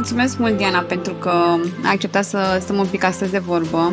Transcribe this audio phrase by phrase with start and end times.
[0.00, 1.30] Mulțumesc mult, Diana, pentru că
[1.84, 3.92] ai acceptat să stăm un pic astăzi de vorbă.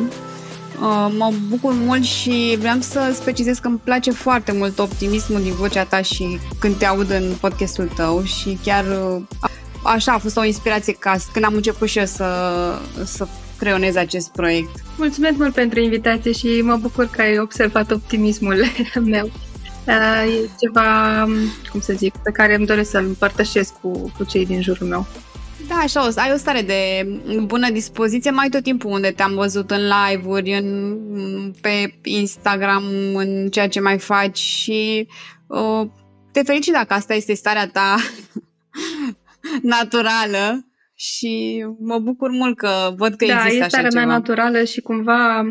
[0.82, 5.54] Uh, mă bucur mult și vreau să precizez că îmi place foarte mult optimismul din
[5.54, 9.22] vocea ta și când te aud în podcastul tău și chiar uh,
[9.84, 12.26] așa a fost o inspirație ca când am început și eu să,
[13.04, 14.76] să creionez acest proiect.
[14.98, 18.64] Mulțumesc mult pentru invitație și mă bucur că ai observat optimismul
[19.04, 19.32] meu.
[19.88, 21.26] Uh, e ceva,
[21.72, 25.08] cum să zic, pe care îmi doresc să-l împărtășesc cu, cu cei din jurul meu.
[25.68, 27.08] Da, așa, ai o stare de
[27.46, 32.84] bună dispoziție mai tot timpul unde te-am văzut în live-uri, în, pe Instagram,
[33.16, 35.08] în ceea ce mai faci și
[35.48, 35.88] uh,
[36.32, 37.96] te felicit dacă asta este starea ta
[39.62, 43.82] naturală și mă bucur mult că văd că da, există așa ceva.
[43.82, 45.44] Da, e starea mea naturală și cumva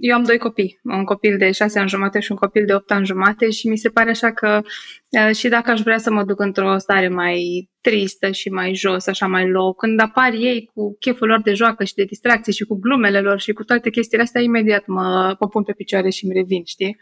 [0.00, 2.90] eu am doi copii, un copil de șase ani jumate și un copil de opt
[2.90, 4.62] ani jumate și mi se pare așa că
[5.32, 9.26] și dacă aș vrea să mă duc într-o stare mai tristă și mai jos, așa
[9.26, 12.74] mai low, când apar ei cu cheful lor de joacă și de distracție și cu
[12.74, 16.34] glumele lor și cu toate chestiile astea, imediat mă, mă pun pe picioare și îmi
[16.34, 16.96] revin, știi?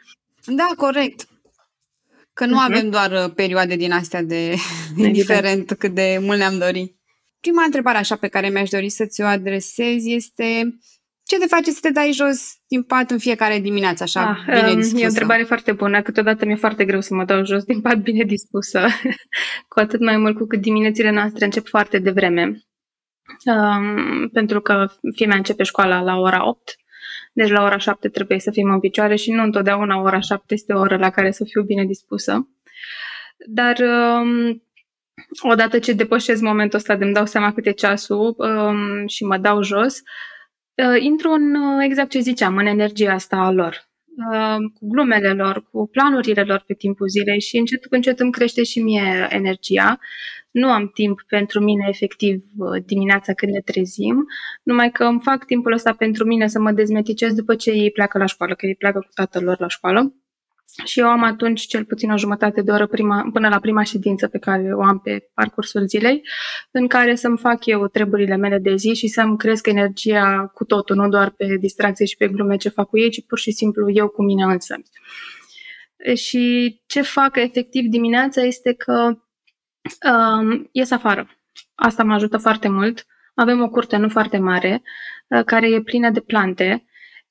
[0.47, 1.29] Da, corect.
[2.33, 2.73] Că nu uh-huh.
[2.73, 4.55] avem doar uh, perioade din astea de
[4.97, 6.97] indiferent cât de mult ne-am dorit.
[7.41, 10.79] Prima întrebare așa pe care mi-aș dori să ți-o adresez este
[11.27, 14.75] ce te face să te dai jos din pat în fiecare dimineață, așa, ah, bine
[14.75, 15.03] dispusă?
[15.03, 16.03] E o întrebare foarte bună.
[16.03, 18.87] Câteodată mi-e foarte greu să mă dau jos din pat bine dispusă.
[19.69, 22.61] cu atât mai mult cu cât diminețile noastre încep foarte devreme.
[23.45, 26.77] Um, pentru că fimea începe școala la ora 8,
[27.33, 30.73] deci la ora 7 trebuie să fim în picioare și nu întotdeauna ora 7 este
[30.73, 32.49] o oră la care să fiu bine dispusă.
[33.47, 34.63] Dar um,
[35.41, 39.63] odată ce depășesc momentul ăsta de îmi dau seama câte ceasul um, și mă dau
[39.63, 40.36] jos, uh, uh,
[41.01, 43.89] intru în uh, exact ce ziceam, în energia asta a lor,
[44.33, 48.33] uh, cu glumele lor, cu planurile lor pe timpul zilei și încet cu încet îmi
[48.33, 49.99] crește și mie energia.
[50.51, 54.27] Nu am timp pentru mine efectiv uh, dimineața când ne trezim,
[54.63, 58.19] numai că îmi fac timpul ăsta pentru mine să mă dezmeticez după ce ei pleacă
[58.19, 60.15] la școală, că ei pleacă cu tatăl lor la școală
[60.85, 64.29] și eu am atunci cel puțin o jumătate de oră prima, până la prima ședință
[64.29, 66.23] pe care o am pe parcursul zilei,
[66.71, 70.97] în care să-mi fac eu treburile mele de zi și să-mi cresc energia cu totul,
[70.97, 73.91] nu doar pe distracție și pe glume ce fac cu ei, ci pur și simplu
[73.91, 74.77] eu cu mine însă.
[76.15, 79.19] Și ce fac efectiv dimineața este că
[80.11, 81.31] um, ies afară.
[81.75, 83.07] Asta mă ajută foarte mult.
[83.35, 84.83] Avem o curte nu foarte mare,
[85.29, 86.87] uh, care e plină de plante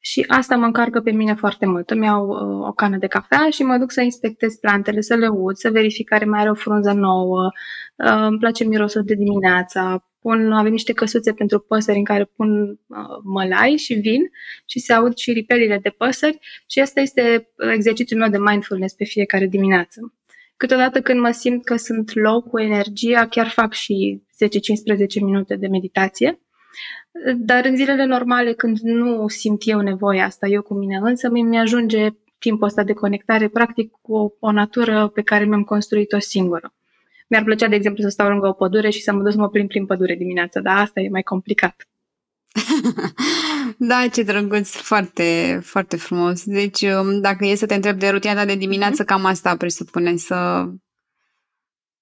[0.07, 1.89] și asta mă încarcă pe mine foarte mult.
[1.89, 5.27] Îmi iau uh, o cană de cafea și mă duc să inspectez plantele, să le
[5.27, 7.51] ud, să verific care mai are o frunză nouă.
[7.95, 10.09] Uh, îmi place mirosul de dimineața.
[10.19, 14.21] Pun, avem niște căsuțe pentru păsări în care pun uh, mălai și vin
[14.65, 19.03] și se aud și ripelile de păsări și asta este exercițiul meu de mindfulness pe
[19.03, 20.13] fiecare dimineață.
[20.57, 24.23] Câteodată când mă simt că sunt low cu energia, chiar fac și
[25.19, 26.39] 10-15 minute de meditație
[27.37, 31.59] dar în zilele normale, când nu simt eu nevoia asta, eu cu mine însă, mi
[31.59, 32.09] ajunge
[32.39, 36.73] timpul ăsta de conectare, practic, cu o, o natură pe care mi-am construit-o singură.
[37.27, 39.49] Mi-ar plăcea, de exemplu, să stau lângă o pădure și să mă duc să mă
[39.49, 41.87] plimb prin pădure dimineața, dar asta e mai complicat.
[43.77, 46.43] da, ce drăguț, foarte, foarte frumos.
[46.43, 49.07] Deci, um, dacă e să te întreb de rutina ta de dimineață, mm-hmm.
[49.07, 50.65] cam asta presupune să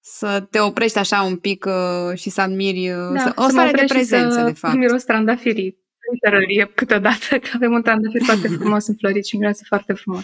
[0.05, 3.71] să te oprești așa un pic uh, și să admiri uh, da, să, o stare
[3.71, 4.75] de prezență, de fapt.
[4.75, 5.77] Miros trandafirii
[6.11, 10.23] în câteodată, că avem un trandafir foarte frumos înflorit și miroase foarte frumos.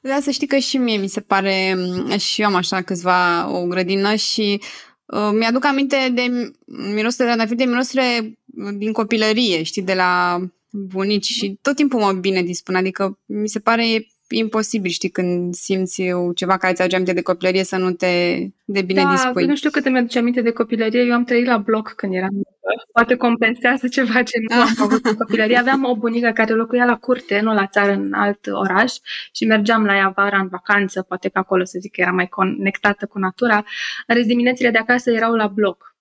[0.00, 3.50] Da, să știi că și mie mi se pare, mm, și eu am așa câțiva
[3.50, 4.60] o grădină și
[5.06, 8.38] uh, mi-aduc aminte de mirosul de trandafir, de mirosurile
[8.76, 13.58] din copilărie, știi, de la bunici și tot timpul mă bine dispun, adică mi se
[13.58, 16.02] pare imposibil, știi, când simți
[16.34, 19.46] ceva care ți aduce aminte de copilărie să nu te de bine da, dispui.
[19.46, 21.00] nu știu cât îmi aduce aminte de copilărie.
[21.00, 22.50] Eu am trăit la bloc când eram mică.
[22.92, 25.56] Poate compensează ceva ce nu am avut în copilărie.
[25.56, 28.92] Aveam o bunică care locuia la curte, nu la țară, în alt oraș
[29.32, 32.26] și mergeam la ea vara în vacanță, poate că acolo să zic că era mai
[32.26, 33.64] conectată cu natura.
[34.06, 35.96] Dar diminețile de acasă erau la bloc.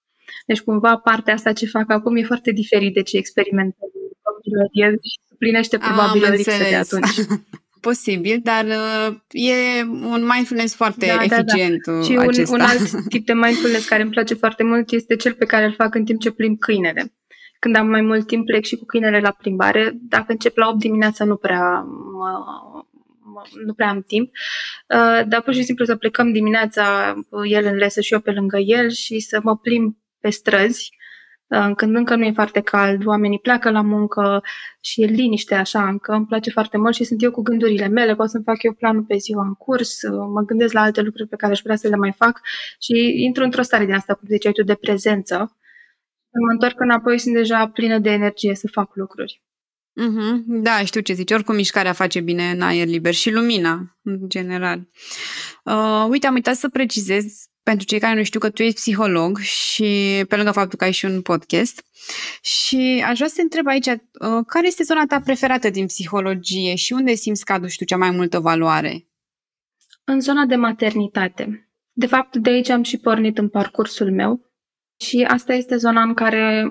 [0.46, 3.90] Deci cumva partea asta ce fac acum e foarte diferit de ce experimentez
[4.22, 7.16] copilărie și suplinește probabil o lipsă de atunci.
[7.82, 12.02] posibil, dar uh, e un mindfulness foarte da, eficient da, da.
[12.02, 15.46] Și un, un alt tip de mindfulness care îmi place foarte mult este cel pe
[15.46, 17.14] care îl fac în timp ce plimb câinele.
[17.60, 19.98] Când am mai mult timp plec și cu câinele la plimbare.
[20.10, 22.32] Dacă încep la 8 dimineața nu prea mă,
[23.66, 24.32] nu prea am timp,
[24.88, 27.14] uh, dar pur și simplu să plecăm dimineața,
[27.50, 30.97] el în lesă și eu pe lângă el și să mă plimb pe străzi
[31.76, 34.42] când încă nu e foarte cald, oamenii pleacă la muncă
[34.80, 38.16] și e liniște așa încă, îmi place foarte mult și sunt eu cu gândurile mele,
[38.16, 40.02] pot să-mi fac eu planul pe ziua în curs,
[40.34, 42.42] mă gândesc la alte lucruri pe care aș vrea să le mai fac
[42.80, 45.58] și intru într-o stare din asta, cum ziceai tu, de prezență
[46.32, 49.42] când mă întorc înapoi, sunt deja plină de energie să fac lucruri.
[49.98, 50.44] Mm-hmm.
[50.46, 51.32] Da, știu ce zici.
[51.32, 54.90] Oricum mișcarea face bine în aer liber și lumina, în general.
[55.64, 57.26] Uh, uite, am uitat să precizez
[57.64, 60.92] pentru cei care nu știu că tu ești psiholog și pe lângă faptul că ai
[60.92, 61.86] și un podcast.
[62.42, 66.76] Și aș vrea să te întreb aici, uh, care este zona ta preferată din psihologie
[66.76, 69.08] și unde simți că aduci tu cea mai multă valoare?
[70.04, 71.70] În zona de maternitate.
[71.92, 74.47] De fapt, de aici am și pornit în parcursul meu.
[74.98, 76.68] Și asta este zona în care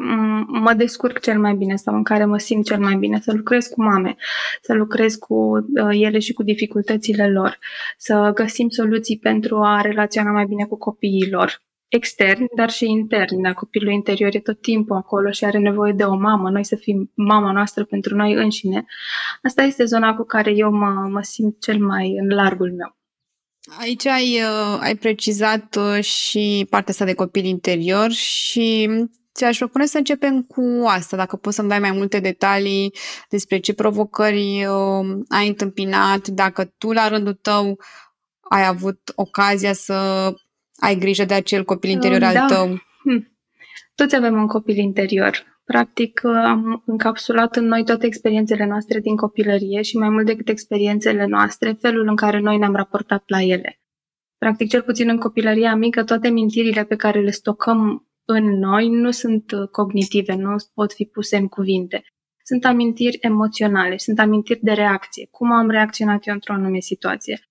[0.47, 3.21] mă descurc cel mai bine sau în care mă simt cel mai bine.
[3.21, 4.17] Să lucrez cu mame,
[4.63, 7.59] să lucrez cu uh, ele și cu dificultățile lor,
[7.97, 13.43] să găsim soluții pentru a relaționa mai bine cu copiii lor externi, dar și interni.
[13.43, 16.77] Dacă copilul interior e tot timpul acolo și are nevoie de o mamă, noi să
[16.77, 18.85] fim mama noastră pentru noi înșine.
[19.43, 22.97] Asta este zona cu care eu mă, mă simt cel mai în largul meu.
[23.67, 28.91] Aici ai, uh, ai precizat uh, și partea asta de copil interior și
[29.35, 32.95] ți-aș propune să începem cu asta, dacă poți să-mi dai mai multe detalii
[33.29, 37.79] despre ce provocări uh, ai întâmpinat, dacă tu la rândul tău
[38.41, 40.33] ai avut ocazia să
[40.77, 42.29] ai grijă de acel copil interior da.
[42.29, 42.67] al tău.
[43.03, 43.37] Hm.
[43.95, 45.56] Toți avem un copil interior.
[45.67, 51.27] Practic, am încapsulat în noi toate experiențele noastre din copilărie și mai mult decât experiențele
[51.27, 53.81] noastre, felul în care noi ne-am raportat la ele.
[54.39, 59.11] Practic, cel puțin în copilăria mică, toate mintirile pe care le stocăm în noi nu
[59.11, 62.05] sunt cognitive, nu pot fi puse în cuvinte.
[62.45, 65.29] Sunt amintiri emoționale, sunt amintiri de reacție.
[65.31, 67.49] Cum am reacționat eu într-o anume situație?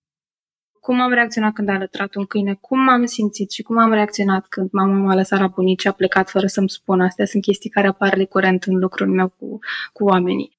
[0.85, 4.45] Cum am reacționat când a lătrat un câine, cum m-am simțit și cum am reacționat
[4.47, 7.03] când mama m-a lăsat la bunici și a plecat fără să-mi spună.
[7.03, 9.59] Astea sunt chestii care apar recurent în lucrul meu cu,
[9.93, 10.57] cu oamenii.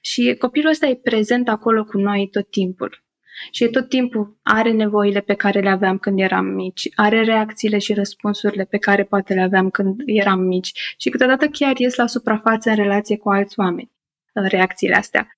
[0.00, 3.02] Și copilul ăsta e prezent acolo cu noi tot timpul.
[3.50, 7.94] Și tot timpul are nevoile pe care le aveam când eram mici, are reacțiile și
[7.94, 12.70] răspunsurile pe care poate le aveam când eram mici și câteodată chiar ies la suprafață
[12.70, 13.92] în relație cu alți oameni,
[14.32, 15.28] reacțiile astea.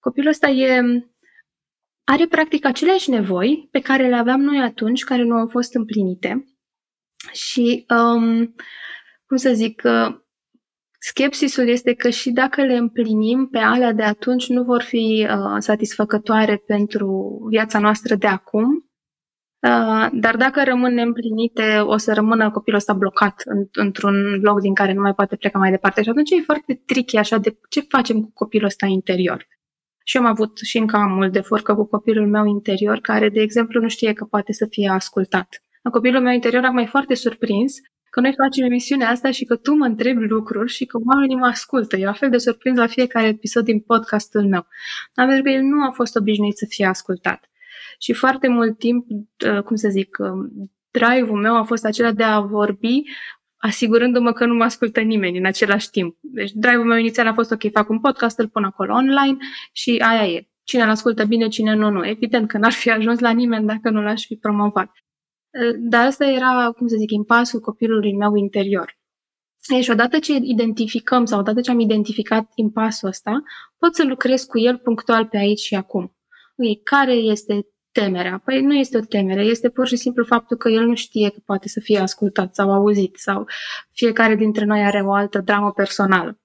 [0.00, 0.82] Copilul ăsta e
[2.08, 6.44] are practic aceleași nevoi pe care le aveam noi atunci, care nu au fost împlinite.
[7.32, 8.54] Și, um,
[9.26, 10.16] cum să zic, uh,
[10.98, 15.56] skepsisul este că și dacă le împlinim pe alea de atunci, nu vor fi uh,
[15.58, 18.90] satisfăcătoare pentru viața noastră de acum.
[19.60, 24.74] Uh, dar dacă rămân neîmplinite, o să rămână copilul ăsta blocat în, într-un loc din
[24.74, 26.02] care nu mai poate pleca mai departe.
[26.02, 29.46] Și atunci e foarte tricky așa de ce facem cu copilul ăsta interior.
[30.08, 33.40] Și am avut și încă am mult de furcă cu copilul meu interior, care, de
[33.40, 35.62] exemplu, nu știe că poate să fie ascultat.
[35.82, 37.74] La copilul meu interior am mai foarte surprins
[38.10, 41.46] că noi facem emisiunea asta și că tu mă întrebi lucruri și că oamenii mă
[41.46, 41.96] ascultă.
[41.96, 44.66] E la fel de surprins la fiecare episod din podcastul meu.
[45.14, 47.50] Dar pentru că el nu a fost obișnuit să fie ascultat.
[47.98, 52.22] Și foarte mult timp, uh, cum să zic, um, drive-ul meu a fost acela de
[52.22, 53.02] a vorbi
[53.66, 56.16] asigurându-mă că nu mă ascultă nimeni în același timp.
[56.20, 59.36] Deci drive-ul meu inițial a fost ok, fac un podcast, îl pun acolo online
[59.72, 60.48] și aia e.
[60.64, 62.06] Cine îl ascultă bine, cine nu, nu.
[62.06, 64.90] Evident că n-ar fi ajuns la nimeni dacă nu l-aș fi promovat.
[65.78, 68.98] Dar asta era, cum să zic, impasul copilului meu interior.
[69.68, 73.42] E, și odată ce identificăm sau odată ce am identificat impasul ăsta,
[73.78, 76.16] pot să lucrez cu el punctual pe aici și acum.
[76.56, 77.66] Okay, care este
[78.00, 78.42] temerea.
[78.44, 81.40] Păi nu este o temere, este pur și simplu faptul că el nu știe că
[81.44, 83.46] poate să fie ascultat sau auzit sau
[83.92, 86.40] fiecare dintre noi are o altă dramă personală.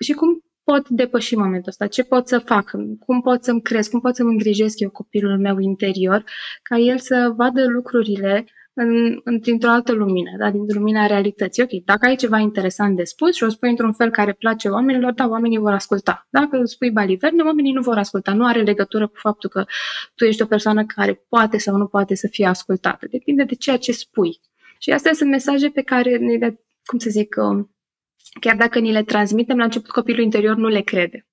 [0.00, 1.86] Și cum pot depăși momentul ăsta?
[1.86, 2.70] Ce pot să fac?
[2.98, 3.90] Cum pot să-mi cresc?
[3.90, 6.24] Cum pot să-mi îngrijesc eu copilul meu interior
[6.62, 10.50] ca el să vadă lucrurile în, într-o altă lumină, da?
[10.50, 11.62] din lumina realității.
[11.62, 15.12] Ok, dacă ai ceva interesant de spus și o spui într-un fel care place oamenilor,
[15.12, 16.26] da, oamenii vor asculta.
[16.30, 18.32] Dacă spui baliverne, oamenii nu vor asculta.
[18.32, 19.64] Nu are legătură cu faptul că
[20.14, 23.06] tu ești o persoană care poate sau nu poate să fie ascultată.
[23.10, 24.40] Depinde de ceea ce spui.
[24.78, 27.70] Și astea sunt mesaje pe care ne le, cum să zic, um,
[28.40, 31.26] chiar dacă ni le transmitem, la început copilul interior nu le crede.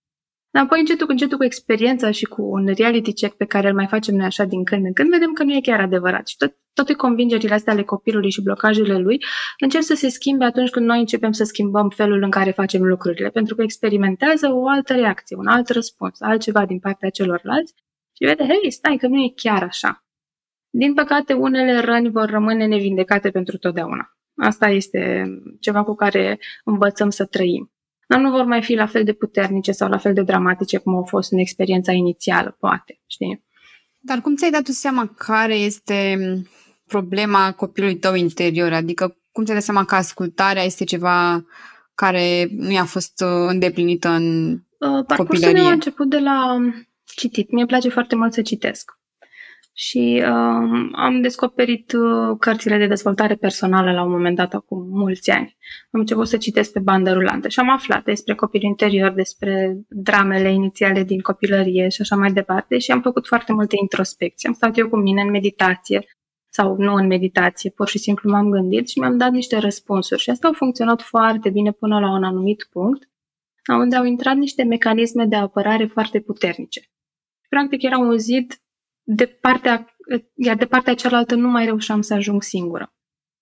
[0.52, 3.74] Dar apoi încetul cu încetul cu experiența și cu un reality check pe care îl
[3.74, 6.28] mai facem noi așa din când în când, vedem că nu e chiar adevărat.
[6.28, 9.24] Și tot, toate convingerile astea ale copilului și blocajele lui
[9.60, 13.30] încep să se schimbe atunci când noi începem să schimbăm felul în care facem lucrurile,
[13.30, 17.74] pentru că experimentează o altă reacție, un alt răspuns, altceva din partea celorlalți
[18.16, 20.04] și vede, hei, stai că nu e chiar așa.
[20.70, 24.18] Din păcate, unele răni vor rămâne nevindecate pentru totdeauna.
[24.36, 25.26] Asta este
[25.60, 27.72] ceva cu care învățăm să trăim
[28.10, 30.96] dar nu vor mai fi la fel de puternice sau la fel de dramatice cum
[30.96, 33.46] au fost în experiența inițială, poate, știi?
[34.00, 36.18] Dar cum ți-ai dat tu seama care este
[36.88, 38.74] problema copilului tău interior?
[38.74, 41.46] Adică cum ți-ai dat seama că ascultarea este ceva
[41.96, 45.62] care nu i-a fost uh, îndeplinită în uh, Parcursul copilărie?
[45.62, 46.58] meu a început de la
[47.04, 47.52] citit.
[47.52, 48.99] Mie îmi place foarte mult să citesc.
[49.74, 55.32] Și uh, am descoperit uh, cărțile de dezvoltare personală la un moment dat, acum mulți
[55.32, 55.58] ani.
[55.92, 60.52] Am început să citesc pe bandă rulantă și am aflat despre copilul interior, despre dramele
[60.52, 64.48] inițiale din copilărie și așa mai departe și am făcut foarte multe introspecții.
[64.48, 66.06] Am stat eu cu mine în meditație
[66.52, 70.30] sau nu în meditație, pur și simplu m-am gândit și mi-am dat niște răspunsuri și
[70.30, 73.10] asta au funcționat foarte bine până la un anumit punct,
[73.68, 76.82] unde au intrat niște mecanisme de apărare foarte puternice.
[77.50, 78.54] Practic era un zid
[79.12, 79.96] de partea,
[80.36, 82.94] iar de partea cealaltă nu mai reușeam să ajung singură.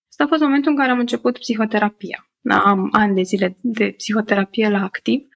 [0.09, 2.31] Asta a fost momentul în care am început psihoterapia.
[2.49, 5.27] Am ani de zile de psihoterapie la activ,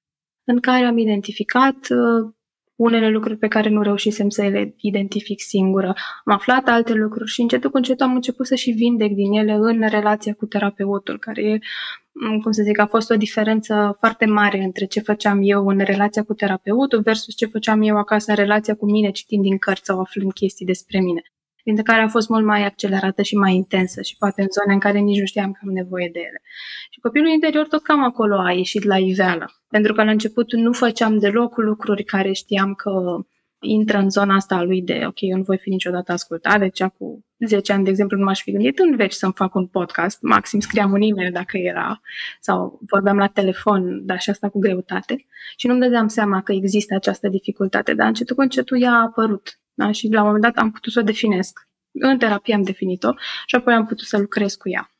[0.44, 2.34] în care am identificat uh,
[2.76, 5.94] unele lucruri pe care nu reușisem să le identific singură.
[6.24, 9.52] Am aflat alte lucruri și încetul cu încetul am început să și vindec din ele
[9.52, 11.58] în relația cu terapeutul, care e,
[12.12, 15.78] mm, cum să zic, a fost o diferență foarte mare între ce făceam eu în
[15.78, 19.84] relația cu terapeutul versus ce făceam eu acasă în relația cu mine, citind din cărți
[19.84, 21.22] sau aflând chestii despre mine
[21.62, 24.80] dintre care a fost mult mai accelerată și mai intensă și poate în zone în
[24.80, 26.42] care nici nu știam că am nevoie de ele.
[26.90, 30.72] Și copilul interior tot cam acolo a ieșit la iveală, pentru că la început nu
[30.72, 32.90] făceam deloc lucruri care știam că
[33.62, 36.82] intră în zona asta a lui de ok, eu nu voi fi niciodată ascultat, deci
[36.82, 40.22] cu 10 ani, de exemplu, nu m-aș fi gândit în veci să-mi fac un podcast,
[40.22, 42.00] maxim scriam un e-mail dacă era,
[42.40, 45.26] sau vorbeam la telefon, dar și asta cu greutate.
[45.56, 49.61] Și nu-mi dădeam seama că există această dificultate, dar încetul cu încetul ea a apărut.
[49.74, 49.92] Da?
[49.92, 51.58] Și la un moment dat am putut să o definesc.
[51.92, 53.12] În terapie am definit-o
[53.46, 54.90] și apoi am putut să lucrez cu ea.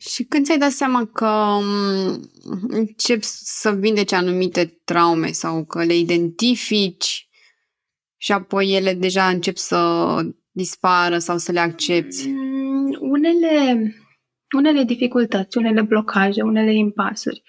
[0.00, 2.30] Și când ți-ai dat seama că mm,
[2.68, 7.28] începi să vindeci anumite traume sau că le identifici
[8.16, 10.06] și apoi ele deja încep să
[10.50, 12.28] dispară sau să le accepti?
[12.28, 13.94] Mm, unele,
[14.56, 17.42] unele dificultăți, unele blocaje, unele impasuri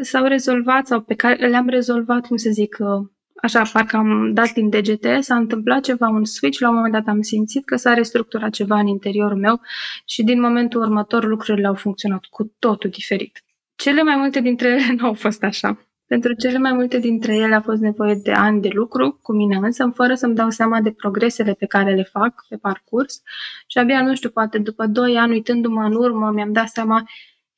[0.00, 3.08] s-au rezolvat sau pe care le-am rezolvat, cum să zic, uh,
[3.42, 7.06] așa, parcă am dat din degete, s-a întâmplat ceva, un switch, la un moment dat
[7.06, 9.60] am simțit că s-a restructurat ceva în interiorul meu
[10.04, 13.44] și din momentul următor lucrurile au funcționat cu totul diferit.
[13.74, 15.86] Cele mai multe dintre ele nu au fost așa.
[16.06, 19.56] Pentru cele mai multe dintre ele a fost nevoie de ani de lucru cu mine
[19.56, 23.22] însă, fără să-mi dau seama de progresele pe care le fac pe parcurs
[23.66, 27.04] și abia, nu știu, poate după doi ani, uitându-mă în urmă, mi-am dat seama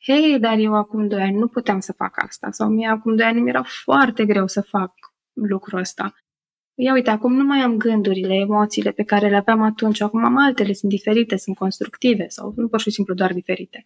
[0.02, 3.26] hei, dar eu acum doi ani nu puteam să fac asta sau mie acum doi
[3.26, 4.92] ani mi era foarte greu să fac
[5.34, 6.14] lucrul ăsta.
[6.74, 10.36] Ia uite, acum nu mai am gândurile, emoțiile pe care le aveam atunci, acum am
[10.36, 13.84] altele, sunt diferite, sunt constructive sau nu pur și simplu doar diferite.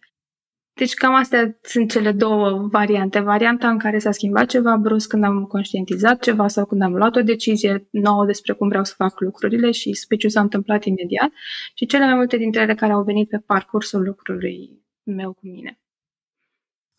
[0.79, 3.19] Deci cam astea sunt cele două variante.
[3.19, 7.15] Varianta în care s-a schimbat ceva brusc când am conștientizat ceva sau când am luat
[7.15, 11.31] o decizie nouă despre cum vreau să fac lucrurile și speciul s-a întâmplat imediat
[11.73, 15.79] și cele mai multe dintre ele care au venit pe parcursul lucrului meu cu mine.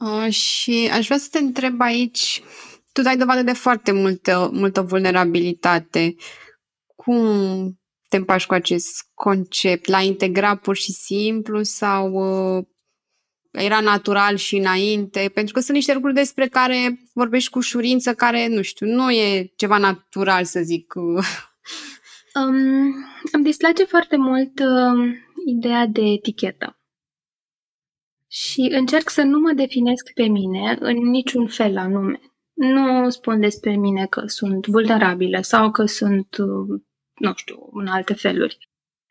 [0.01, 2.43] Uh, și aș vrea să te întreb aici,
[2.93, 6.15] tu dai dovadă de foarte multă, multă vulnerabilitate.
[6.97, 9.89] Cum te împaci cu acest concept?
[9.89, 12.65] L-ai integrat pur și simplu sau uh,
[13.51, 15.31] era natural și înainte?
[15.35, 19.53] Pentru că sunt niște lucruri despre care vorbești cu ușurință, care, nu știu, nu e
[19.57, 20.95] ceva natural, să zic.
[22.35, 22.95] Um,
[23.33, 25.15] îmi displace foarte mult uh,
[25.47, 26.79] ideea de etichetă.
[28.29, 32.30] Și încerc să nu mă definesc pe mine în niciun fel anume
[32.61, 36.81] nu spun despre mine că sunt vulnerabilă sau că sunt, uh,
[37.19, 38.59] nu știu, în alte feluri,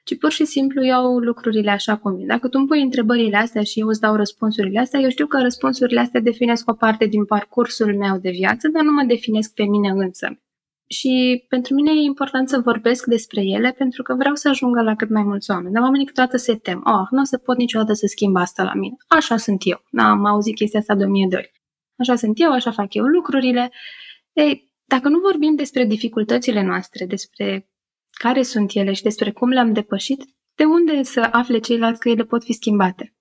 [0.04, 2.28] ci pur și simplu iau lucrurile așa cum vin.
[2.28, 5.42] Dacă tu îmi pui întrebările astea și eu îți dau răspunsurile astea, eu știu că
[5.42, 9.64] răspunsurile astea definesc o parte din parcursul meu de viață, dar nu mă definesc pe
[9.64, 10.42] mine însă.
[10.88, 14.96] Și pentru mine e important să vorbesc despre ele pentru că vreau să ajungă la
[14.96, 15.74] cât mai mulți oameni.
[15.74, 16.82] Dar oamenii câteodată se tem.
[16.86, 18.96] Oh, nu o să pot niciodată să schimb asta la mine.
[19.08, 19.84] Așa sunt eu.
[19.90, 21.59] N-am auzit chestia asta de o mie de ori
[22.00, 23.72] așa sunt eu, așa fac eu lucrurile.
[24.34, 27.70] Ei, dacă nu vorbim despre dificultățile noastre, despre
[28.12, 30.24] care sunt ele și despre cum le-am depășit,
[30.56, 33.14] de unde să afle ceilalți că ele pot fi schimbate?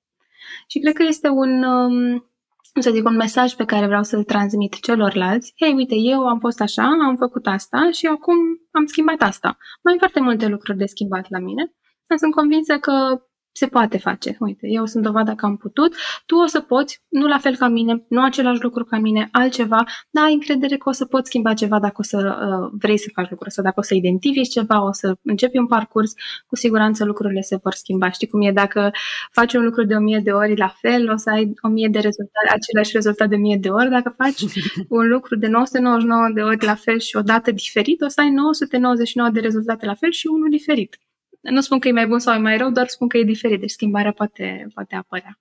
[0.67, 2.31] Și cred că este un, um,
[2.81, 5.53] să zic, un mesaj pe care vreau să-l transmit celorlalți.
[5.61, 8.37] Hei, uite, eu am fost așa, am făcut asta și acum
[8.71, 9.57] am schimbat asta.
[9.83, 11.75] Mai am foarte multe lucruri de schimbat la mine,
[12.07, 13.23] dar sunt convinsă că
[13.59, 14.37] se poate face.
[14.41, 15.95] Uite, eu sunt dovada că am putut,
[16.27, 19.85] tu o să poți, nu la fel ca mine, nu același lucru ca mine, altceva,
[20.11, 23.09] dar ai încredere că o să poți schimba ceva dacă o să uh, vrei să
[23.15, 26.13] faci lucruri, sau dacă o să identifici ceva, o să începi un parcurs,
[26.47, 28.11] cu siguranță lucrurile se vor schimba.
[28.11, 28.91] Știi cum e, dacă
[29.33, 31.89] faci un lucru de o mie de ori la fel, o să ai o mie
[31.89, 33.89] de rezultate, același rezultat de mie de ori.
[33.89, 34.41] Dacă faci
[34.99, 38.31] un lucru de 999 de ori la fel și o dată diferit, o să ai
[38.31, 40.99] 999 de rezultate la fel și unul diferit.
[41.41, 43.61] Nu spun că e mai bun sau e mai rău, doar spun că e diferit,
[43.61, 45.39] deci schimbarea poate, poate apărea.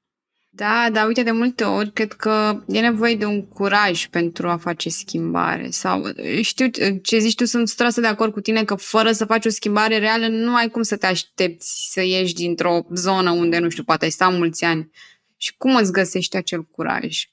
[0.50, 4.58] Da, dar uite, de multe ori cred că e nevoie de un curaj pentru a
[4.58, 5.70] face schimbare.
[5.70, 6.04] Sau
[6.42, 6.68] știu
[7.02, 9.98] ce zici tu, sunt strasă de acord cu tine că fără să faci o schimbare
[9.98, 14.06] reală nu ai cum să te aștepți să ieși dintr-o zonă unde, nu știu, poate
[14.06, 14.90] ai stat mulți ani.
[15.38, 17.24] Și cum îți găsești acel curaj?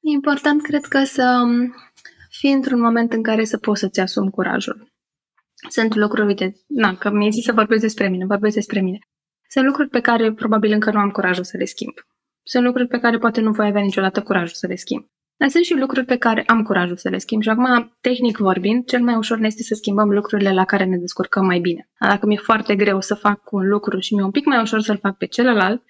[0.00, 1.42] E important, cred că, să
[2.30, 4.92] fii într-un moment în care să poți să-ți asumi curajul.
[5.68, 8.98] Sunt lucruri, uite, na, că mi-ai zis să vorbesc despre mine, vorbesc despre mine.
[9.48, 11.94] Sunt lucruri pe care probabil încă nu am curajul să le schimb.
[12.42, 15.06] Sunt lucruri pe care poate nu voi avea niciodată curajul să le schimb.
[15.36, 18.86] Dar sunt și lucruri pe care am curajul să le schimb și acum, tehnic vorbind,
[18.86, 21.88] cel mai ușor ne este să schimbăm lucrurile la care ne descurcăm mai bine.
[22.00, 24.98] Dacă mi-e foarte greu să fac un lucru și mi-e un pic mai ușor să-l
[24.98, 25.82] fac pe celălalt,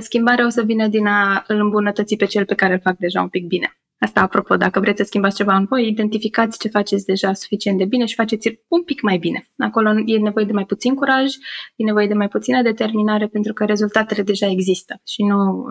[0.00, 3.20] schimbarea o să vină din a îl îmbunătăți pe cel pe care îl fac deja
[3.20, 3.79] un pic bine.
[4.02, 7.84] Asta, apropo, dacă vreți să schimbați ceva în voi, identificați ce faceți deja suficient de
[7.84, 9.50] bine și faceți un pic mai bine.
[9.58, 11.34] Acolo e nevoie de mai puțin curaj,
[11.76, 15.64] e nevoie de mai puțină determinare pentru că rezultatele deja există și nu,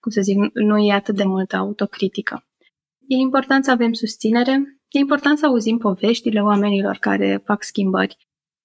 [0.00, 2.46] cum să zic, nu e atât de multă autocritică.
[3.06, 8.16] E important să avem susținere, e important să auzim poveștile oamenilor care fac schimbări.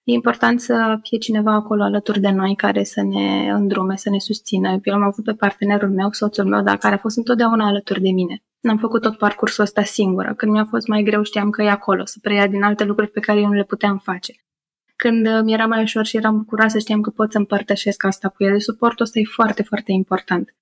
[0.04, 4.20] E important să fie cineva acolo alături de noi care să ne îndrume, să ne
[4.20, 4.80] susțină.
[4.84, 8.12] Eu am avut pe partenerul meu, soțul meu, dar care a fost întotdeauna alături de
[8.12, 8.44] mine.
[8.64, 10.34] N-am făcut tot parcursul ăsta singură.
[10.34, 13.20] Când mi-a fost mai greu, știam că e acolo, să preia din alte lucruri pe
[13.20, 14.34] care eu nu le puteam face.
[14.96, 18.30] Când uh, mi era mai ușor și eram bucuroasă, știam că pot să împărtășesc asta
[18.30, 18.60] cu el.
[18.60, 20.56] Suportul ăsta e foarte, foarte important.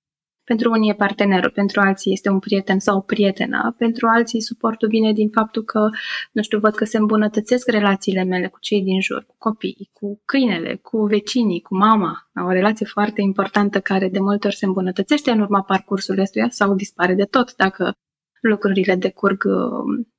[0.44, 4.88] Pentru unii e partenerul, pentru alții este un prieten sau o prietenă, pentru alții suportul
[4.88, 5.88] vine din faptul că,
[6.32, 10.22] nu știu, văd că se îmbunătățesc relațiile mele cu cei din jur, cu copiii, cu
[10.24, 12.30] câinele, cu vecinii, cu mama.
[12.46, 16.74] O relație foarte importantă care de multe ori se îmbunătățește în urma parcursului ăstuia sau
[16.74, 17.92] dispare de tot dacă
[18.40, 20.12] lucrurile decurg um,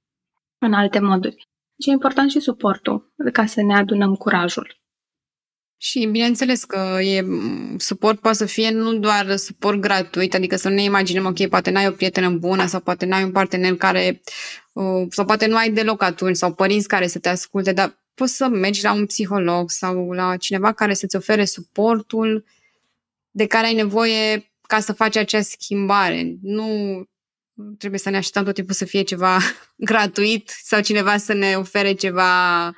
[0.58, 1.48] în alte moduri.
[1.82, 4.83] Și e important și suportul ca să ne adunăm curajul.
[5.78, 7.26] Și bineînțeles că e,
[7.78, 11.72] suport poate să fie nu doar suport gratuit, adică să nu ne imaginăm, ok, poate
[11.72, 14.22] n-ai o prietenă bună sau poate n-ai un partener care,
[14.74, 18.36] uh, sau poate nu ai deloc atunci, sau părinți care să te asculte, dar poți
[18.36, 22.46] să mergi la un psiholog sau la cineva care să-ți ofere suportul
[23.32, 26.36] de care ai nevoie ca să faci acea schimbare.
[26.42, 26.68] Nu
[27.78, 29.40] trebuie să ne așteptăm tot timpul să fie ceva
[29.76, 32.72] gratuit sau cineva să ne ofere ceva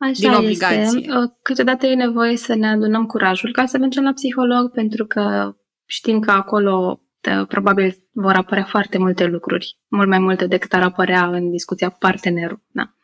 [0.00, 0.80] Așa din obligație.
[0.80, 0.98] Este.
[0.98, 5.54] Uh, câteodată e nevoie să ne adunăm curajul ca să mergem la psiholog, pentru că
[5.86, 10.82] știm că acolo uh, probabil vor apărea foarte multe lucruri, mult mai multe decât ar
[10.82, 12.62] apărea în discuția cu partenerul.
[12.70, 12.94] Da.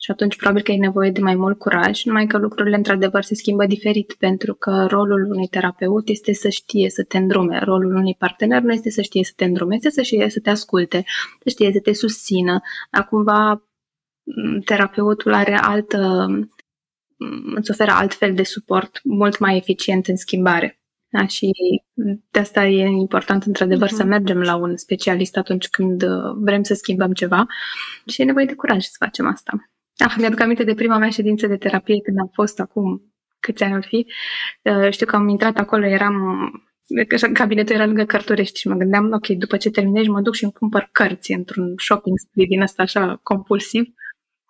[0.00, 3.34] Și atunci probabil că e nevoie de mai mult curaj, numai că lucrurile într-adevăr se
[3.34, 8.14] schimbă diferit, pentru că rolul unui terapeut este să știe să te îndrume, rolul unui
[8.18, 11.04] partener nu este să știe să te îndrume, este să știe să te asculte,
[11.42, 12.60] să știe să te susțină.
[12.90, 13.67] Acumva
[14.64, 16.26] terapeutul are altă,
[17.54, 20.80] îți oferă altfel de suport mult mai eficient în schimbare.
[21.10, 21.26] Da?
[21.26, 21.50] Și
[22.30, 23.96] de asta e important, într-adevăr, uh-huh.
[23.96, 24.08] să mhm.
[24.08, 27.46] mergem la un specialist atunci când uh, vrem să schimbăm ceva
[28.06, 29.70] și e nevoie de curaj să facem asta.
[29.96, 33.02] Ah, mi-aduc aminte de prima mea ședință de terapie când am fost acum
[33.40, 34.06] câți ani ar fi.
[34.62, 36.14] Uh, știu că am intrat acolo, eram
[37.14, 40.44] Așa, cabinetul era lângă cărturești și mă gândeam, ok, după ce terminezi, mă duc și
[40.44, 43.94] îmi cumpăr cărți într-un shopping spree din asta așa compulsiv.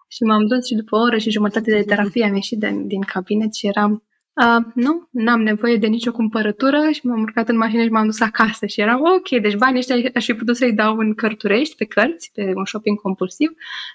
[0.08, 3.00] Și m-am dus și după o oră și jumătate de terapie am ieșit din, din
[3.00, 4.02] cabinet și eram
[4.44, 8.20] Uh, nu, n-am nevoie de nicio cumpărătură și m-am urcat în mașină și m-am dus
[8.20, 11.84] acasă și eram ok, deci banii ăștia aș fi putut să-i dau în cărturești, pe
[11.84, 13.50] cărți, pe un shopping compulsiv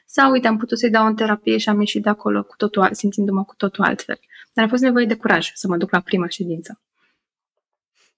[0.06, 2.88] sau uite, am putut să-i dau în terapie și am ieșit de acolo cu totul,
[2.92, 4.20] simțindu-mă cu totul altfel.
[4.54, 6.82] Dar a fost nevoie de curaj să mă duc la prima ședință.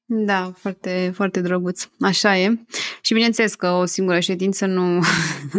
[0.08, 1.88] Da, foarte, foarte drăguț.
[2.00, 2.60] Așa e.
[3.02, 5.02] Și bineînțeles că o singură ședință nu,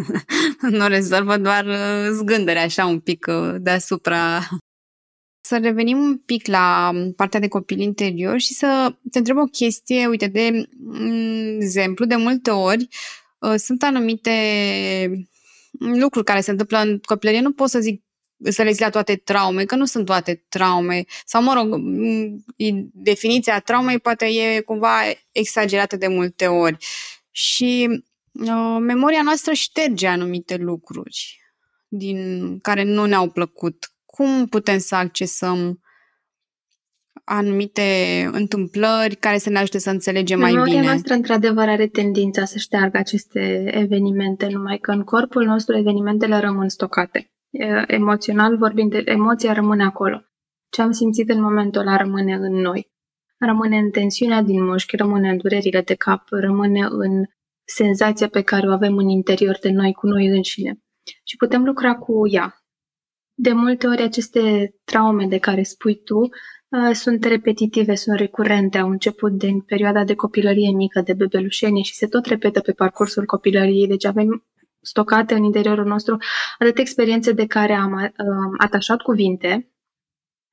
[0.78, 4.48] nu rezolvă doar uh, zgândere așa un pic uh, deasupra.
[5.40, 10.06] Să revenim un pic la partea de copil interior și să te întreb o chestie,
[10.06, 12.88] uite, de mm, exemplu, de multe ori
[13.38, 14.30] uh, sunt anumite
[15.78, 18.02] lucruri care se întâmplă în copilărie, nu pot să zic
[18.42, 21.04] să le zic la toate traume, că nu sunt toate traume.
[21.24, 21.80] Sau, mă rog,
[22.92, 24.96] definiția traumei poate e cumva
[25.32, 26.76] exagerată de multe ori.
[27.30, 27.88] Și
[28.32, 31.40] uh, memoria noastră șterge anumite lucruri
[31.88, 33.90] din care nu ne-au plăcut.
[34.06, 35.80] Cum putem să accesăm
[37.24, 37.82] anumite
[38.32, 40.80] întâmplări care să ne ajute să înțelegem mai Memoria bine.
[40.80, 46.38] Memoria noastră, într-adevăr, are tendința să șteargă aceste evenimente, numai că în corpul nostru evenimentele
[46.38, 47.30] rămân stocate
[47.86, 50.20] emoțional vorbind, emoția rămâne acolo.
[50.68, 52.90] Ce am simțit în momentul ăla rămâne în noi.
[53.38, 57.24] Rămâne în tensiunea din mușchi, rămâne în durerile de cap, rămâne în
[57.64, 60.80] senzația pe care o avem în interior de noi, cu noi înșine.
[61.24, 62.54] Și putem lucra cu ea.
[63.34, 68.90] De multe ori aceste traume de care spui tu uh, sunt repetitive, sunt recurente, au
[68.90, 73.86] început din perioada de copilărie mică, de bebelușenie și se tot repetă pe parcursul copilăriei.
[73.86, 74.46] Deci avem
[74.86, 76.16] stocate în interiorul nostru
[76.58, 79.70] atât experiențe de care am uh, atașat cuvinte,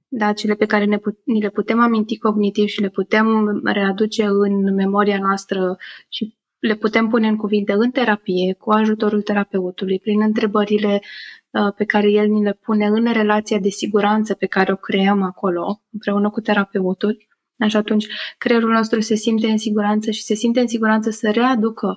[0.07, 4.23] da, cele pe care ne put, ni le putem aminti cognitiv și le putem readuce
[4.25, 5.77] în memoria noastră
[6.09, 11.01] și le putem pune în cuvinte în terapie, cu ajutorul terapeutului, prin întrebările
[11.49, 15.21] uh, pe care el ni le pune în relația de siguranță pe care o creăm
[15.21, 17.27] acolo, împreună cu terapeutul.
[17.57, 21.95] Așa atunci creierul nostru se simte în siguranță și se simte în siguranță să readucă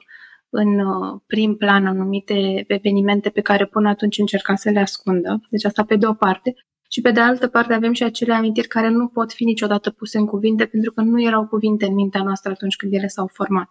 [0.50, 5.40] în uh, prim plan anumite evenimente pe care până atunci încerca să le ascundă.
[5.50, 6.54] Deci asta pe de o parte.
[6.88, 10.18] Și pe de altă parte avem și acele amintiri care nu pot fi niciodată puse
[10.18, 13.70] în cuvinte pentru că nu erau cuvinte în mintea noastră atunci când ele s-au format.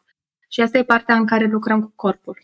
[0.50, 2.38] Și asta e partea în care lucrăm cu corpul.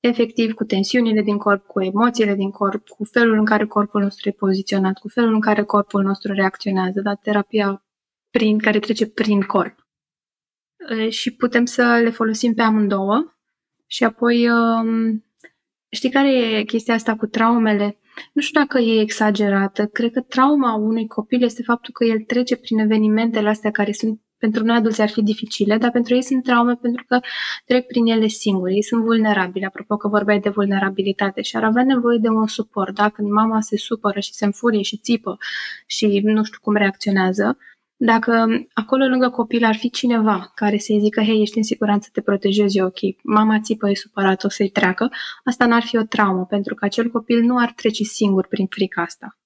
[0.00, 4.28] Efectiv, cu tensiunile din corp, cu emoțiile din corp, cu felul în care corpul nostru
[4.28, 7.84] e poziționat, cu felul în care corpul nostru reacționează, dar terapia
[8.30, 9.86] prin, care trece prin corp.
[11.08, 13.33] Și putem să le folosim pe amândouă
[13.94, 15.24] și apoi um,
[15.90, 17.98] știi care e chestia asta cu traumele?
[18.32, 19.86] Nu știu dacă e exagerată.
[19.86, 24.20] Cred că trauma unui copil este faptul că el trece prin evenimentele astea care sunt
[24.38, 27.20] pentru noi adulți ar fi dificile, dar pentru ei sunt traume pentru că
[27.64, 28.74] trec prin ele singuri.
[28.74, 32.94] Ei sunt vulnerabili, apropo că vorbeai de vulnerabilitate și ar avea nevoie de un suport.
[32.94, 35.36] Dacă mama se supără și se înfurie și țipă
[35.86, 37.58] și nu știu cum reacționează,
[37.96, 42.20] dacă acolo lângă copil ar fi cineva care să-i zică, hei, ești în siguranță, te
[42.20, 45.10] protejezi, e ok, mama țipă, e supărat, o să-i treacă,
[45.44, 49.02] asta n-ar fi o traumă, pentru că acel copil nu ar trece singur prin frica
[49.02, 49.38] asta.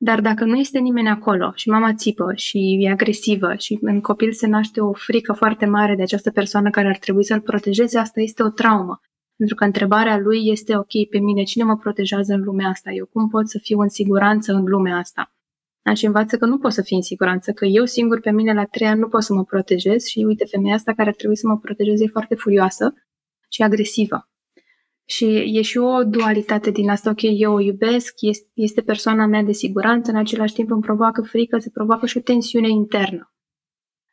[0.00, 4.32] Dar dacă nu este nimeni acolo și mama țipă și e agresivă și în copil
[4.32, 8.20] se naște o frică foarte mare de această persoană care ar trebui să-l protejeze, asta
[8.20, 9.00] este o traumă.
[9.36, 12.90] Pentru că întrebarea lui este, ok, pe mine cine mă protejează în lumea asta?
[12.90, 15.32] Eu cum pot să fiu în siguranță în lumea asta?
[15.82, 15.94] Da?
[15.94, 18.64] Și învață că nu pot să fii în siguranță, că eu singur pe mine la
[18.64, 21.46] trei ani nu pot să mă protejez și uite, femeia asta care ar trebui să
[21.46, 22.94] mă protejeze e foarte furioasă
[23.48, 24.28] și agresivă.
[25.04, 25.24] Și
[25.58, 29.52] e și o dualitate din asta, ok, eu o iubesc, este, este persoana mea de
[29.52, 33.32] siguranță, în același timp îmi provoacă frică, se provoacă și o tensiune internă.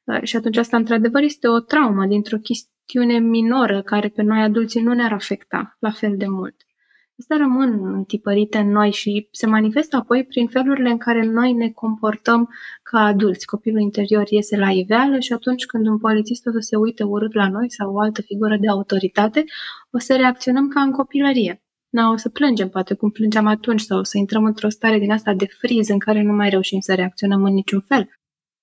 [0.04, 4.82] Uh, și atunci asta, într-adevăr, este o traumă dintr-o chestiune minoră care pe noi adulții
[4.82, 6.56] nu ne-ar afecta la fel de mult.
[7.20, 11.70] Astea rămân întipărite în noi și se manifestă apoi prin felurile în care noi ne
[11.70, 12.50] comportăm
[12.84, 13.46] ca adulți.
[13.46, 17.34] Copilul interior iese la iveală și atunci când un polițist o să se uite urât
[17.34, 19.44] la noi sau o altă figură de autoritate,
[19.92, 21.64] o să reacționăm ca în copilărie.
[21.90, 25.12] Da, o să plângem, poate cum plângeam atunci, sau o să intrăm într-o stare din
[25.12, 28.10] asta de friz în care nu mai reușim să reacționăm în niciun fel.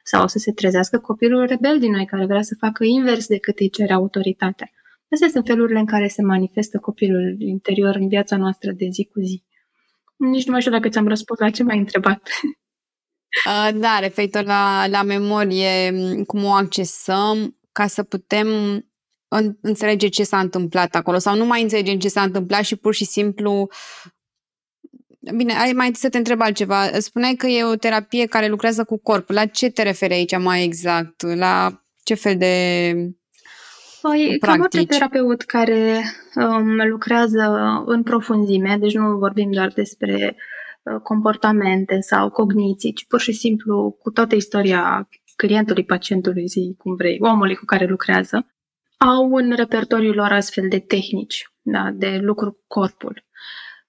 [0.04, 3.58] Sau o să se trezească copilul rebel din noi, care vrea să facă invers decât
[3.58, 4.70] îi cere autoritatea.
[5.12, 9.20] Astea sunt felurile în care se manifestă copilul interior în viața noastră de zi cu
[9.20, 9.42] zi.
[10.16, 12.28] Nici nu mai știu dacă ți-am răspuns la ce m-ai întrebat.
[13.46, 15.92] Uh, da, referitor la, la memorie,
[16.26, 18.48] cum o accesăm ca să putem
[19.28, 22.94] în, înțelege ce s-a întâmplat acolo sau nu mai înțelegem ce s-a întâmplat și pur
[22.94, 23.68] și simplu
[25.36, 26.98] Bine, ai mai să te întreb altceva.
[26.98, 29.34] Spuneai că e o terapie care lucrează cu corpul.
[29.34, 31.22] La ce te referi aici mai exact?
[31.22, 32.94] La ce fel de
[34.02, 36.02] Păi, ca orice terapeut care
[36.34, 40.36] um, lucrează în profunzime, deci nu vorbim doar despre
[40.82, 46.94] uh, comportamente sau cogniții, ci pur și simplu cu toată istoria clientului, pacientului, zi cum
[46.94, 48.46] vrei, omului cu care lucrează,
[48.96, 53.24] au în repertoriul lor astfel de tehnici, da, de lucru cu corpul.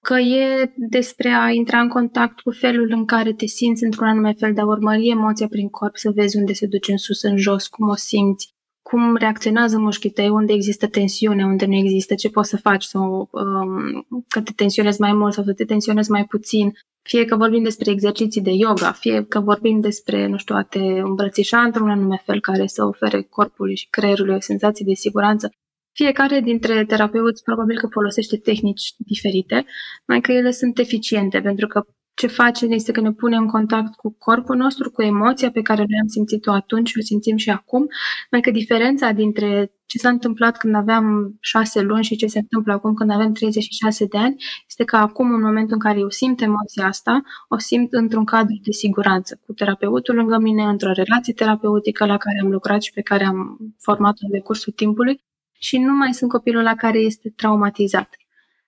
[0.00, 4.32] Că e despre a intra în contact cu felul în care te simți într-un anume
[4.32, 7.36] fel, de a urmări emoția prin corp, să vezi unde se duce în sus, în
[7.36, 8.53] jos, cum o simți,
[8.90, 13.28] cum reacționează mușchii tăi, unde există tensiune, unde nu există, ce poți să faci, sau
[13.32, 16.72] um, că te tensionezi mai mult sau să te tensionezi mai puțin.
[17.02, 20.78] Fie că vorbim despre exerciții de yoga, fie că vorbim despre, nu știu, a te
[20.78, 25.50] îmbrățișa într-un anume fel care să ofere corpului și creierului o senzație de siguranță.
[25.92, 29.64] Fiecare dintre terapeuți probabil că folosește tehnici diferite,
[30.06, 31.84] mai că ele sunt eficiente, pentru că
[32.24, 35.78] ce face este că ne pune în contact cu corpul nostru, cu emoția pe care
[35.78, 37.86] noi am simțit-o atunci și o simțim și acum,
[38.30, 42.72] mai că diferența dintre ce s-a întâmplat când aveam șase luni și ce se întâmplă
[42.72, 44.36] acum când avem 36 de ani,
[44.68, 48.58] este că acum, în momentul în care eu simt emoția asta, o simt într-un cadru
[48.62, 53.00] de siguranță, cu terapeutul lângă mine, într-o relație terapeutică la care am lucrat și pe
[53.00, 58.08] care am format în decursul timpului și nu mai sunt copilul la care este traumatizat.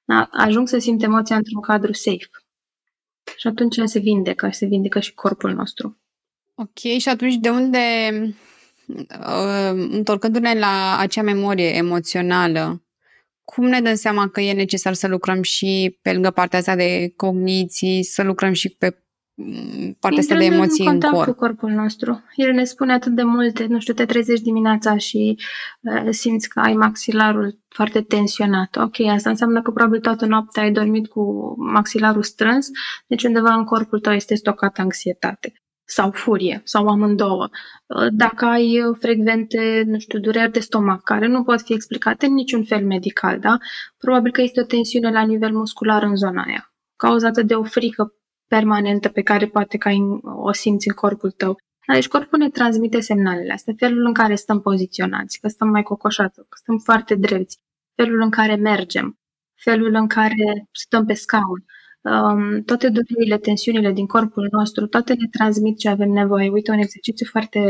[0.05, 0.29] Da?
[0.33, 2.45] Ajung să simt emoția într-un cadru safe.
[3.37, 6.01] Și atunci se vindecă, se vindecă și corpul nostru.
[6.55, 7.79] Ok, și atunci de unde,
[8.87, 12.87] uh, întorcându-ne la acea memorie emoțională,
[13.44, 17.12] cum ne dăm seama că e necesar să lucrăm și pe lângă partea asta de
[17.16, 19.06] cogniții, să lucrăm și pe mm,
[20.01, 21.29] partea asta de emoții în, în contact corp.
[21.29, 22.25] cu corpul nostru.
[22.35, 25.38] El ne spune atât de multe, nu știu, te trezești dimineața și
[25.81, 28.77] uh, simți că ai maxilarul foarte tensionat.
[28.77, 32.68] Ok, asta înseamnă că probabil toată noaptea ai dormit cu maxilarul strâns,
[33.07, 35.53] deci undeva în corpul tău este stocată anxietate
[35.85, 37.49] sau furie, sau amândouă.
[37.87, 42.27] Uh, dacă ai uh, frecvente, nu știu, dureri de stomac, care nu pot fi explicate
[42.27, 43.59] în niciun fel medical, da?
[43.99, 48.14] Probabil că este o tensiune la nivel muscular în zona aia, cauzată de o frică
[48.46, 49.90] permanentă pe care poate că
[50.22, 51.56] o simți în corpul tău.
[51.92, 56.37] Deci corpul ne transmite semnalele astea, felul în care stăm poziționați, că stăm mai cocoșați,
[56.37, 57.59] că stăm foarte drepți,
[57.94, 59.18] felul în care mergem,
[59.54, 61.64] felul în care stăm pe scaun
[62.06, 66.48] um, toate durerile, tensiunile din corpul nostru, toate ne transmit ce avem nevoie.
[66.48, 67.61] Uite, un exercițiu foarte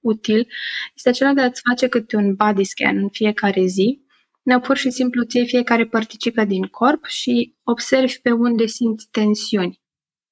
[0.00, 0.48] util
[0.94, 4.02] este acela de a-ți face câte un body scan în fiecare zi.
[4.42, 9.08] Ne pur și simplu îți iei fiecare particică din corp și observi pe unde simți
[9.10, 9.82] tensiuni.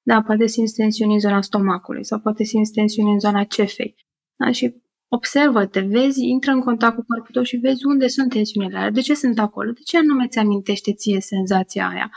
[0.03, 3.95] Da, poate simți tensiuni în zona stomacului sau poate simți tensiuni în zona cefei.
[4.37, 4.53] Da?
[4.53, 4.75] Și
[5.09, 9.01] observă-te, vezi, intră în contact cu corpul tău și vezi unde sunt tensiunile alea, de
[9.01, 12.11] ce sunt acolo, de ce anume ți amintește ție senzația aia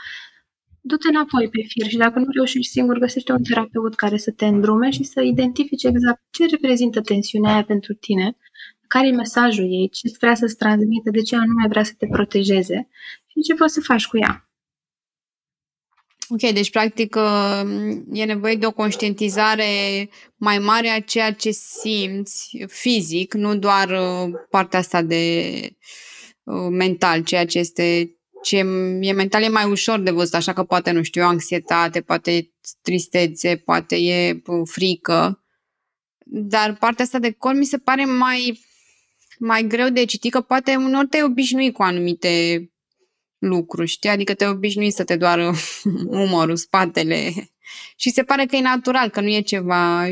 [0.86, 4.46] du-te înapoi pe fir și dacă nu reușești singur, găsește un terapeut care să te
[4.46, 8.36] îndrume și să identifice exact ce reprezintă tensiunea aia pentru tine,
[8.88, 12.88] care e mesajul ei, ce vrea să-ți transmită, de ce anume vrea să te protejeze
[13.26, 14.45] și ce poți să faci cu ea.
[16.28, 17.60] Ok, deci practic uh,
[18.12, 19.64] e nevoie de o conștientizare
[20.36, 25.60] mai mare a ceea ce simți fizic, nu doar uh, partea asta de
[26.42, 28.10] uh, mental, ceea ce este
[28.42, 28.56] ce
[29.00, 33.56] e mental e mai ușor de văzut, așa că poate, nu știu, anxietate, poate tristețe,
[33.56, 35.44] poate e frică.
[36.24, 38.60] Dar partea asta de corp mi se pare mai,
[39.38, 42.64] mai greu de citit, că poate unor te obișnui cu anumite
[43.38, 44.10] lucruri, știi?
[44.10, 45.52] Adică te obișnui să te doară
[46.24, 47.32] umărul, spatele
[47.96, 50.06] și se pare că e natural, că nu e ceva...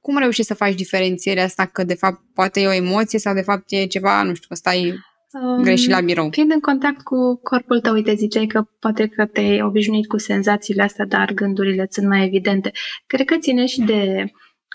[0.00, 3.40] Cum reușești să faci diferențierea asta că de fapt poate e o emoție sau de
[3.40, 5.00] fapt e ceva, nu știu, că stai
[5.32, 6.30] Um, Greșit la birou.
[6.30, 10.82] Fiind în contact cu corpul tău, uite, ziceai că poate că te-ai obișnuit cu senzațiile
[10.82, 12.72] astea, dar gândurile sunt mai evidente.
[13.06, 14.24] Cred că ține și de,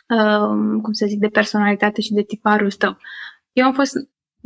[0.07, 2.97] um, cum să zic, de personalitate și de tiparul tău.
[3.51, 3.93] Eu am fost,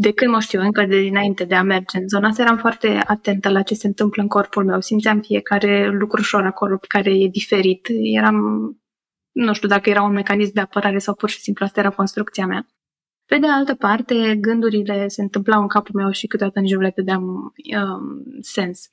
[0.01, 3.01] de când mă știu, încă de dinainte de a merge în zona asta, eram foarte
[3.05, 4.81] atentă la ce se întâmplă în corpul meu.
[4.81, 7.87] Simțeam fiecare lucrușor acolo pe care e diferit.
[7.89, 8.35] Eram,
[9.31, 12.45] nu știu dacă era un mecanism de apărare sau pur și simplu asta era construcția
[12.45, 12.67] mea.
[13.25, 16.91] Pe de altă parte, gândurile se întâmplau în capul meu și câteodată nici nu le
[16.95, 18.87] dădeam um, sens.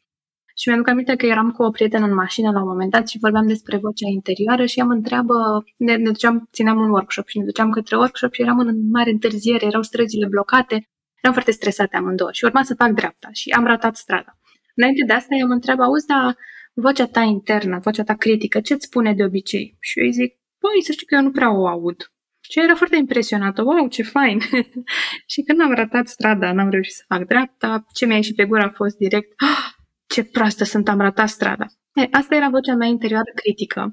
[0.57, 3.19] Și mi-aduc aminte că eram cu o prietenă în mașină la un moment dat și
[3.19, 5.35] vorbeam despre vocea interioară și ea mă întreabă,
[5.77, 9.11] ne, ne duceam, țineam un workshop și ne duceam către workshop și eram în mare
[9.11, 10.89] întârziere, erau străzile blocate,
[11.27, 14.39] eram foarte stresate amândouă și urma să fac dreapta și am ratat strada.
[14.75, 16.37] Înainte de asta ea mă întreabă, auzi, dar
[16.75, 19.77] vocea ta internă, vocea ta critică, ce-ți spune de obicei?
[19.81, 22.11] Și eu îi zic, păi, să știi că eu nu prea o aud.
[22.41, 23.63] Și era foarte impresionată.
[23.63, 24.41] Wow, ce fain!
[25.33, 28.63] și când am ratat strada, n-am reușit să fac dreapta, ce mi-a ieșit pe gură
[28.63, 29.67] a fost direct ah,
[30.07, 31.67] ce proastă sunt, am ratat strada.
[31.95, 33.93] E, asta era vocea mea interioară critică,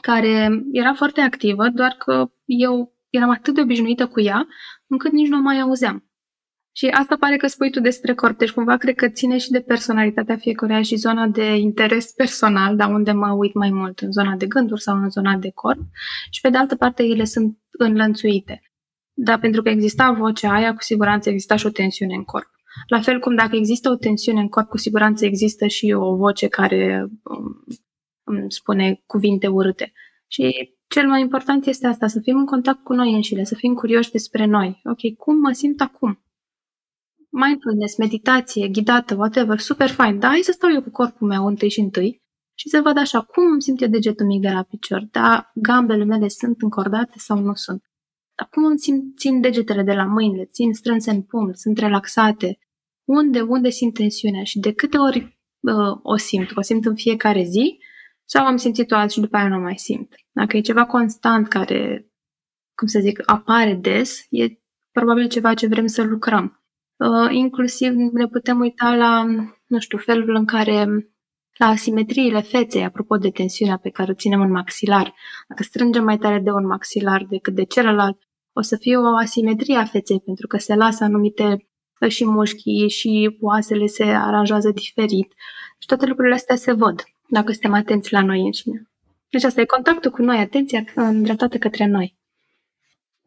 [0.00, 4.46] care era foarte activă, doar că eu eram atât de obișnuită cu ea,
[4.86, 6.11] încât nici nu o mai auzeam.
[6.74, 9.60] Și asta pare că spui tu despre corp, deci cumva cred că ține și de
[9.60, 14.36] personalitatea fiecăruia și zona de interes personal, dar unde mă uit mai mult, în zona
[14.36, 15.80] de gânduri sau în zona de corp.
[16.30, 18.62] Și pe de altă parte ele sunt înlănțuite.
[19.12, 22.50] Dar pentru că exista vocea aia, cu siguranță exista și o tensiune în corp.
[22.86, 26.48] La fel cum dacă există o tensiune în corp, cu siguranță există și o voce
[26.48, 27.64] care um,
[28.24, 29.92] îmi spune cuvinte urâte.
[30.26, 33.74] Și cel mai important este asta, să fim în contact cu noi înșine, să fim
[33.74, 34.80] curioși despre noi.
[34.84, 36.22] Ok, cum mă simt acum?
[37.32, 41.70] Mindfulness, meditație, ghidată, whatever, super fain, dar hai să stau eu cu corpul meu întâi
[41.70, 42.22] și întâi
[42.54, 46.04] și să văd așa, cum îmi simt eu degetul mic de la picior, da, gambele
[46.04, 47.82] mele sunt încordate sau nu sunt.
[48.34, 51.78] Dar cum îmi simt, țin degetele de la mâini, le țin strânse în pumn, sunt
[51.78, 52.58] relaxate,
[53.04, 54.44] unde, unde simt tensiunea?
[54.44, 57.78] Și de câte ori uh, o simt, o simt în fiecare zi
[58.24, 60.14] sau am simțit-o azi și după aia nu mai simt.
[60.32, 62.06] Dacă e ceva constant care,
[62.74, 64.46] cum să zic, apare des, e
[64.90, 66.61] probabil ceva ce vrem să lucrăm.
[67.08, 69.24] Uh, inclusiv ne putem uita la,
[69.66, 70.86] nu știu, felul în care
[71.56, 75.14] la asimetriile feței, apropo de tensiunea pe care o ținem în maxilar.
[75.48, 78.18] Dacă strângem mai tare de un maxilar decât de celălalt,
[78.52, 81.68] o să fie o asimetrie a feței, pentru că se lasă anumite
[82.08, 85.32] și mușchii și oasele se aranjează diferit.
[85.78, 88.90] Și toate lucrurile astea se văd dacă suntem atenți la noi înșine.
[89.30, 92.16] Deci asta e contactul cu noi, atenția îndreptată către noi.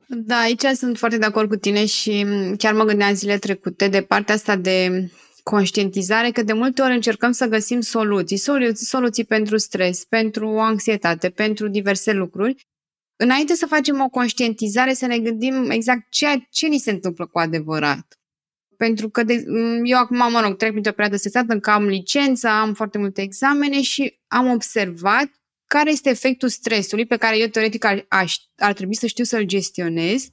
[0.07, 2.25] Da, aici sunt foarte de acord cu tine și
[2.57, 5.09] chiar mă gândeam zile trecute de partea asta de
[5.43, 11.29] conștientizare că de multe ori încercăm să găsim soluții, soluții, soluții pentru stres, pentru anxietate,
[11.29, 12.67] pentru diverse lucruri.
[13.15, 17.39] Înainte să facem o conștientizare, să ne gândim exact ce, ce ni se întâmplă cu
[17.39, 18.19] adevărat.
[18.77, 19.43] Pentru că de,
[19.83, 23.81] eu acum, mă rog, trec printr-o perioadă stresată încă am licență, am foarte multe examene
[23.81, 25.29] și am observat
[25.67, 28.05] care este efectul stresului pe care eu teoretic ar,
[28.57, 30.27] ar trebui să știu să-l gestionez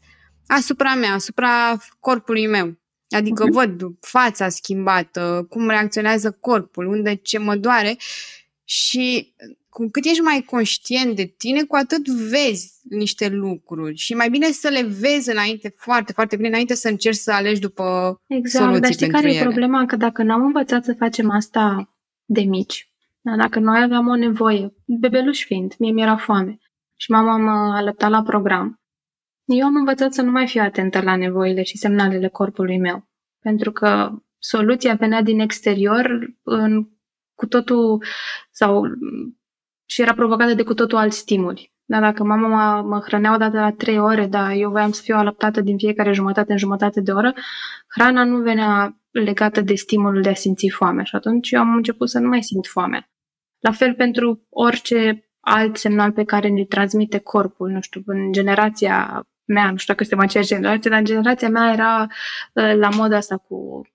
[0.46, 2.80] asupra mea, asupra corpului meu.
[3.08, 3.52] Adică uh-huh.
[3.52, 7.96] văd fața schimbată, cum reacționează corpul, unde ce mă doare
[8.64, 9.34] și
[9.68, 14.50] cu cât ești mai conștient de tine, cu atât vezi niște lucruri și mai bine
[14.50, 18.82] să le vezi înainte, foarte, foarte bine, înainte să încerci să alegi după exact, soluții
[18.82, 19.38] dar știi care ele.
[19.38, 19.86] e problema?
[19.86, 22.91] Că dacă n-am învățat să facem asta de mici,
[23.24, 26.58] da, dacă noi aveam o nevoie, bebeluș fiind, mie mi-era foame
[26.96, 28.82] și mama mă alăpta la program,
[29.44, 33.08] eu am învățat să nu mai fiu atentă la nevoile și semnalele corpului meu,
[33.40, 36.88] pentru că soluția venea din exterior în,
[37.35, 38.04] cu totul
[38.50, 38.82] sau
[39.87, 41.72] și era provocată de cu totul alți stimuli.
[41.85, 45.16] Da, dacă mama mă, mă hrănea odată la trei ore, dar eu voiam să fiu
[45.16, 47.35] alăptată din fiecare jumătate în jumătate de oră,
[47.87, 52.08] hrana nu venea legată de stimulul de a simți foame și atunci eu am început
[52.08, 53.12] să nu mai simt foame.
[53.62, 59.27] La fel pentru orice alt semnal pe care ne transmite corpul, nu știu, în generația
[59.44, 62.07] mea, nu știu dacă suntem aceeași generație, dar în generația mea era
[62.53, 63.87] uh, la moda asta cu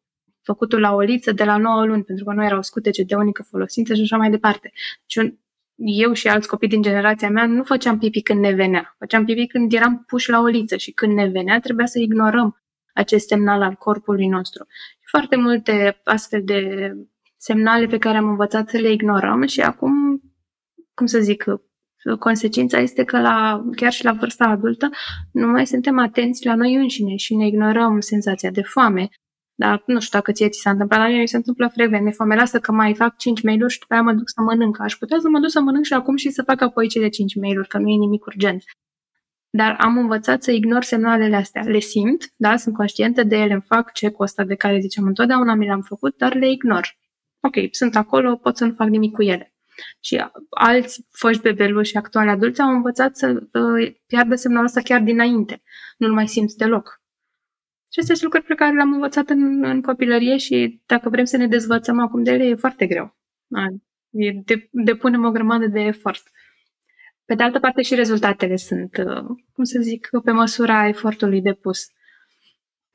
[0.41, 3.93] făcutul la oliță de la 9 luni, pentru că nu erau scutece de unică folosință
[3.93, 4.71] și așa mai departe.
[5.05, 5.33] Deci
[5.75, 8.95] eu și alți copii din generația mea nu făceam pipi când ne venea.
[8.97, 12.61] Făceam pipi când eram puși la oliță și când ne venea trebuia să ignorăm
[12.93, 14.67] acest semnal al corpului nostru.
[15.09, 16.91] Foarte multe astfel de
[17.47, 20.21] semnale pe care am învățat să le ignorăm și acum,
[20.93, 21.43] cum să zic,
[22.19, 24.89] consecința este că la, chiar și la vârsta adultă
[25.31, 29.09] nu mai suntem atenți la noi înșine și ne ignorăm senzația de foame.
[29.55, 32.03] Dar nu știu dacă ție ți s-a întâmplat, la mine mi se întâmplă frecvent.
[32.03, 34.79] Mi-e foame, lasă că mai fac 5 mail-uri și după aia mă duc să mănânc.
[34.79, 37.35] Aș putea să mă duc să mănânc și acum și să fac apoi cele 5
[37.35, 38.63] mail-uri, că nu e nimic urgent.
[39.49, 41.61] Dar am învățat să ignor semnalele astea.
[41.61, 45.53] Le simt, da, sunt conștientă de ele, îmi fac check ăsta de care ziceam întotdeauna
[45.53, 46.97] mi l-am făcut, dar le ignor.
[47.39, 49.51] Ok, sunt acolo, pot să nu fac nimic cu ele.
[49.99, 55.61] Și alți foști bebeluși actuali adulți au învățat să uh, piardă semnalul ăsta chiar dinainte.
[55.97, 57.01] Nu-l mai simți deloc.
[57.91, 61.37] Și astea sunt lucruri pe care le-am învățat în, în copilărie și dacă vrem să
[61.37, 63.17] ne dezvățăm acum de ele, e foarte greu.
[64.09, 66.23] E, de, depunem o grămadă de efort.
[67.25, 69.23] Pe de altă parte și rezultatele sunt, uh,
[69.53, 71.87] cum să zic, pe măsura efortului depus.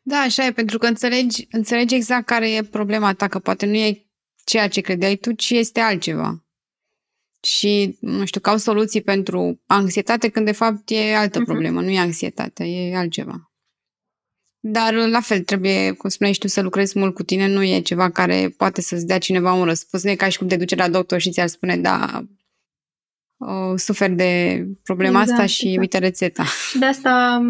[0.01, 3.75] Da, așa e, pentru că înțelegi, înțelegi exact care e problema ta, că poate nu
[3.75, 4.07] e
[4.45, 6.45] ceea ce credeai tu, ci este altceva.
[7.43, 11.45] Și, nu știu, cau soluții pentru anxietate, când de fapt e altă uh-huh.
[11.45, 13.53] problemă, nu e anxietate, e altceva.
[14.61, 17.81] Dar, la fel, trebuie, cum spuneai și tu, să lucrezi mult cu tine, nu e
[17.81, 20.03] ceva care poate să-ți dea cineva un răspuns.
[20.03, 22.25] Nu e ca și cum te duce la doctor și ți-ar spune, da,
[23.37, 25.81] o, suferi de problema exact, asta și exact.
[25.81, 26.45] uite rețeta.
[26.45, 27.43] Și de asta,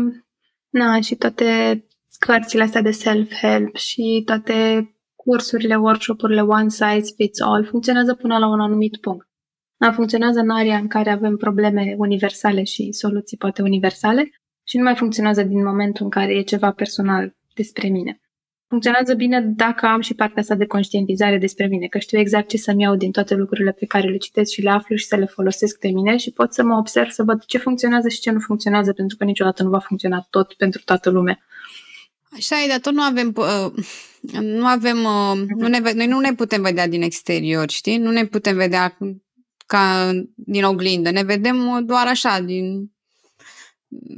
[0.70, 1.84] na, și toate
[2.18, 4.88] cărțile astea de self-help și toate
[5.24, 9.28] cursurile, workshop-urile one size fits all funcționează până la un anumit punct.
[9.76, 14.30] Da, funcționează în area în care avem probleme universale și soluții poate universale
[14.64, 18.20] și nu mai funcționează din momentul în care e ceva personal despre mine.
[18.68, 22.56] Funcționează bine dacă am și partea asta de conștientizare despre mine, că știu exact ce
[22.56, 25.24] să-mi iau din toate lucrurile pe care le citesc și le aflu și să le
[25.24, 28.38] folosesc pe mine și pot să mă observ să văd ce funcționează și ce nu
[28.38, 31.38] funcționează, pentru că niciodată nu va funcționa tot pentru toată lumea.
[32.36, 33.72] Așa e, dar tot nu avem, uh,
[34.40, 37.96] nu avem, uh, nu ne, noi nu ne putem vedea din exterior, știi?
[37.96, 38.98] Nu ne putem vedea
[39.66, 42.90] ca din oglindă, ne vedem doar așa, din...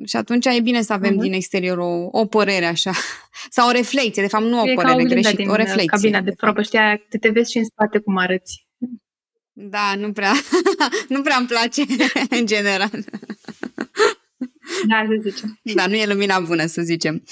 [0.04, 1.22] Și atunci e bine să avem uh-huh.
[1.22, 2.92] din exterior o, o părere așa,
[3.56, 5.86] sau o reflexie, de fapt nu o e părere greșită, o reflexie.
[5.86, 8.66] cabina de probă, știi, te, te vezi și în spate cum arăți.
[9.52, 10.32] Da, nu prea,
[11.08, 11.82] nu prea îmi place
[12.38, 13.04] în general.
[14.88, 15.60] Da, să zicem.
[15.62, 17.22] Da, nu e lumina bună, să zicem.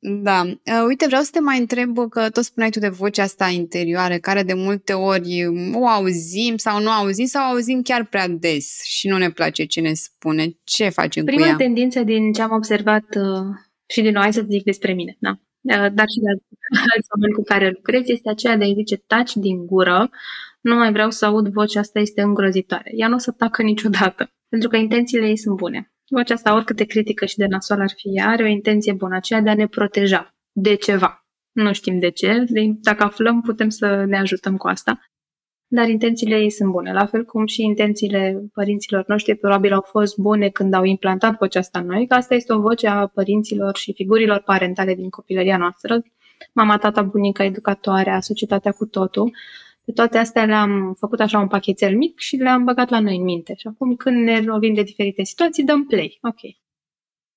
[0.00, 0.42] Da.
[0.44, 4.16] Uh, uite, vreau să te mai întreb că tot spuneai tu de vocea asta interioară,
[4.16, 9.08] care de multe ori o auzim sau nu auzim sau auzim chiar prea des și
[9.08, 10.56] nu ne place ce ne spune.
[10.64, 11.56] Ce facem Prima cu ea?
[11.56, 13.46] tendință din ce am observat uh,
[13.86, 15.30] și din nou, hai să zic despre mine, da?
[15.60, 16.30] Uh, dar și de
[16.94, 20.10] alți oameni cu care lucrez, este aceea de a zice taci din gură,
[20.60, 22.90] nu mai vreau să aud vocea asta, este îngrozitoare.
[22.94, 25.92] Ea nu o să tacă niciodată, pentru că intențiile ei sunt bune.
[26.08, 29.40] Vocea asta, oricât de critică și de nasol ar fi, are o intenție bună, aceea
[29.40, 31.26] de a ne proteja de ceva.
[31.52, 32.44] Nu știm de ce,
[32.82, 34.98] dacă aflăm putem să ne ajutăm cu asta,
[35.66, 36.92] dar intențiile ei sunt bune.
[36.92, 41.58] La fel cum și intențiile părinților noștri probabil au fost bune când au implantat vocea
[41.58, 45.56] asta în noi, că asta este o voce a părinților și figurilor parentale din copilăria
[45.56, 46.02] noastră,
[46.52, 49.36] mama, tata, bunica, educatoarea, societatea cu totul.
[49.88, 53.22] Pe toate astea le-am făcut așa un pachetel mic și le-am băgat la noi în
[53.22, 53.54] minte.
[53.56, 56.18] Și acum când ne lovim de diferite situații, dăm play.
[56.22, 56.56] Ok.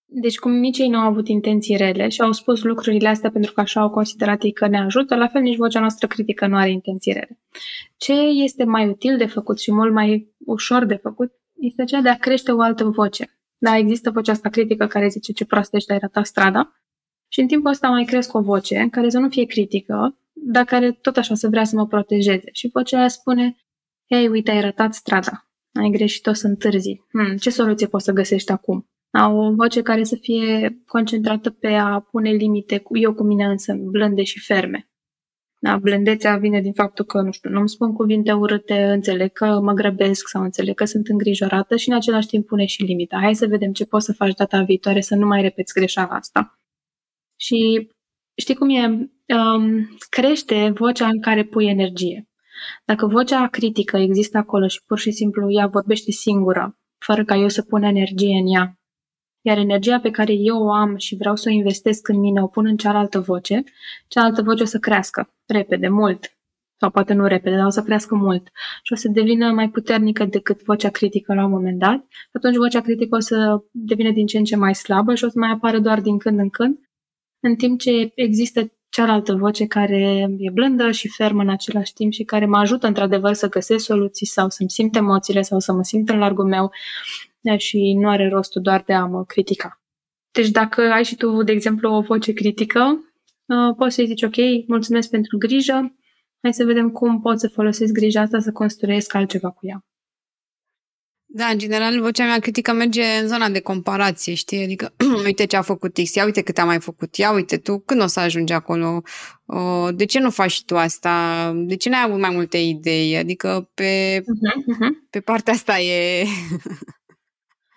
[0.06, 3.54] Deci cum nici ei nu au avut intenții rele și au spus lucrurile astea pentru
[3.54, 6.56] că așa au considerat ei că ne ajută, la fel nici vocea noastră critică nu
[6.56, 7.39] are intenții rele.
[7.97, 12.10] Ce este mai util de făcut și mult mai ușor de făcut este aceea de
[12.10, 13.38] a crește o altă voce.
[13.58, 16.76] Da, există vocea asta critică care zice ce proastă ești, ai ratat strada.
[17.28, 20.91] Și în timpul ăsta mai cresc o voce care să nu fie critică, dar care
[20.91, 22.49] tot așa să vrea să mă protejeze.
[22.51, 23.55] Și vocea aia spune,
[24.09, 27.01] hei, uite, ai ratat strada, ai greșit, o să întârzi.
[27.09, 28.89] Hmm, ce soluție poți să găsești acum?
[29.31, 33.73] O voce care să fie concentrată pe a pune limite cu eu cu mine însă,
[33.73, 34.91] blânde și ferme.
[35.59, 39.73] Da, blândețea vine din faptul că, nu știu, nu-mi spun cuvinte urâte, înțeleg că mă
[39.73, 43.17] grăbesc sau înțeleg că sunt îngrijorată și în același timp pune și limita.
[43.17, 46.59] Hai să vedem ce poți să faci data viitoare să nu mai repeți greșeala asta.
[47.35, 47.89] Și
[48.35, 49.11] știi cum e?
[49.36, 52.29] Um, crește vocea în care pui energie.
[52.86, 57.47] Dacă vocea critică există acolo și pur și simplu ea vorbește singură, fără ca eu
[57.47, 58.79] să pun energie în ea,
[59.41, 62.47] iar energia pe care eu o am și vreau să o investesc în mine, o
[62.47, 63.63] pun în cealaltă voce,
[64.07, 66.38] cealaltă voce o să crească repede, mult,
[66.79, 68.47] sau poate nu repede, dar o să crească mult
[68.84, 72.05] și o să devină mai puternică decât vocea critică la un moment dat.
[72.32, 75.39] Atunci vocea critică o să devină din ce în ce mai slabă și o să
[75.39, 76.79] mai apară doar din când în când,
[77.39, 82.23] în timp ce există cealaltă voce care e blândă și fermă în același timp și
[82.23, 86.09] care mă ajută într-adevăr să găsesc soluții sau să-mi simt emoțiile sau să mă simt
[86.09, 86.71] în largul meu
[87.57, 89.81] și nu are rostul doar de a mă critica.
[90.31, 92.79] Deci dacă ai și tu, de exemplu, o voce critică,
[93.45, 95.95] uh, poți să-i zici, ok, mulțumesc pentru grijă,
[96.41, 99.85] hai să vedem cum pot să folosesc grija asta să construiesc altceva cu ea.
[101.34, 104.63] Da, în general, vocea mea critică merge în zona de comparație, știi?
[104.63, 104.93] Adică,
[105.25, 108.01] uite ce a făcut X, ia uite câte a mai făcut, ia uite tu, când
[108.01, 109.01] o să ajungi acolo,
[109.91, 113.17] de ce nu faci și tu asta, de ce n-ai avut mai multe idei?
[113.17, 115.09] Adică pe, uh-huh, uh-huh.
[115.09, 116.23] pe partea asta e...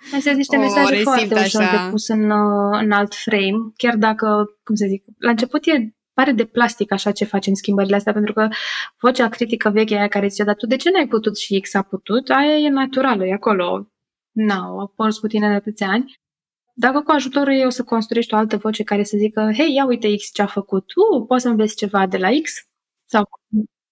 [0.04, 1.84] Astea sunt niște mesaje foarte ușor așa.
[1.84, 4.26] de pus în, uh, în alt frame, chiar dacă,
[4.64, 8.32] cum să zic, la început e pare de plastic așa ce facem schimbările astea, pentru
[8.32, 8.48] că
[9.00, 11.82] vocea critică veche aia care zice, dar tu de ce n-ai putut și X a
[11.82, 12.30] putut?
[12.30, 13.88] Aia e naturală, e acolo.
[14.30, 16.22] Nu, a fost cu tine de atâția ani.
[16.74, 19.86] Dacă cu ajutorul ei o să construiești o altă voce care să zică, hei, ia
[19.86, 22.52] uite X ce a făcut, uh, poți să înveți ceva de la X?
[23.04, 23.24] Sau...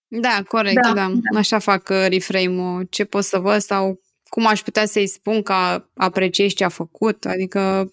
[0.06, 1.12] Da, corect, da, da.
[1.32, 1.38] da.
[1.38, 5.84] Așa fac uh, reframe-ul, ce pot să văd sau cum aș putea să-i spun că
[5.94, 7.92] apreciez ce a făcut, adică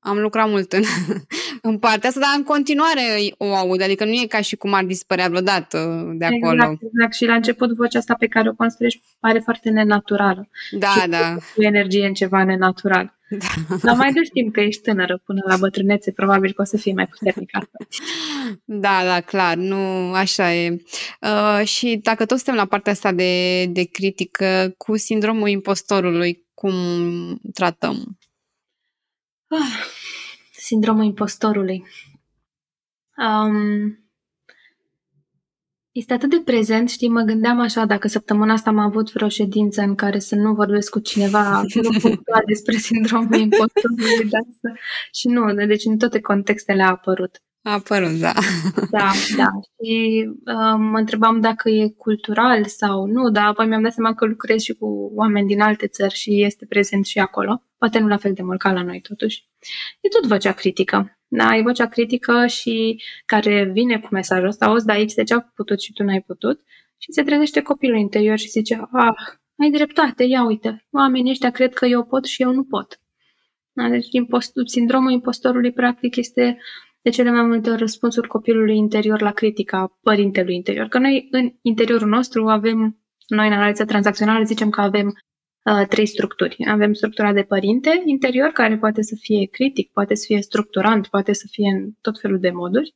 [0.00, 0.82] am lucrat mult în,
[1.62, 3.02] în partea asta, dar în continuare
[3.36, 5.78] o aud, adică nu e ca și cum ar dispărea vreodată
[6.14, 6.62] de acolo.
[6.62, 7.14] Exact, exact.
[7.14, 10.48] Și la început vocea asta pe care o construiești pare foarte nenaturală.
[10.70, 11.34] Da, și da.
[11.54, 13.16] Cu energie în ceva nenatural.
[13.28, 13.76] Da.
[13.82, 16.92] Dar mai des timp că ești tânără până la bătrânețe, probabil că o să fie
[16.92, 17.70] mai puternică
[18.64, 20.82] Da, da, clar, nu, așa e.
[21.20, 26.72] Uh, și dacă tot suntem la partea asta de, de critică, cu sindromul impostorului, cum
[27.52, 28.18] tratăm?
[29.48, 29.97] Ah,
[30.68, 31.84] sindromul impostorului.
[33.16, 34.08] Um,
[35.92, 39.80] este atât de prezent, știi, mă gândeam așa, dacă săptămâna asta am avut vreo ședință
[39.80, 41.62] în care să nu vorbesc cu cineva
[42.46, 44.72] despre sindromul impostorului, dar să...
[45.12, 47.42] și nu, deci în toate contextele a apărut.
[47.62, 48.32] A apărut, da.
[48.90, 49.50] Da, da.
[49.82, 54.24] Și uh, mă întrebam dacă e cultural sau nu, dar apoi mi-am dat seama că
[54.24, 57.62] lucrez și cu oameni din alte țări și este prezent și acolo.
[57.78, 59.48] Poate nu la fel de mult ca la noi, totuși.
[60.00, 61.18] E tot vocea critică.
[61.28, 65.34] Da, e vocea critică și care vine cu mesajul ăsta, auzi, da, aici de ce
[65.34, 66.60] a putut și tu n-ai putut?
[66.98, 69.14] Și se trezește copilul interior și zice, ah,
[69.58, 73.00] ai dreptate, ia uite, oamenii ăștia cred că eu pot și eu nu pot.
[73.72, 76.58] Da, deci impost- sindromul impostorului practic este
[77.02, 80.86] de cele mai multe ori răspunsul copilului interior la critica părintelui interior.
[80.86, 82.78] Că noi în interiorul nostru avem,
[83.26, 85.12] noi în analiza tranzacțională zicem că avem
[85.70, 86.56] uh, trei structuri.
[86.68, 91.32] Avem structura de părinte interior, care poate să fie critic, poate să fie structurant, poate
[91.32, 92.94] să fie în tot felul de moduri.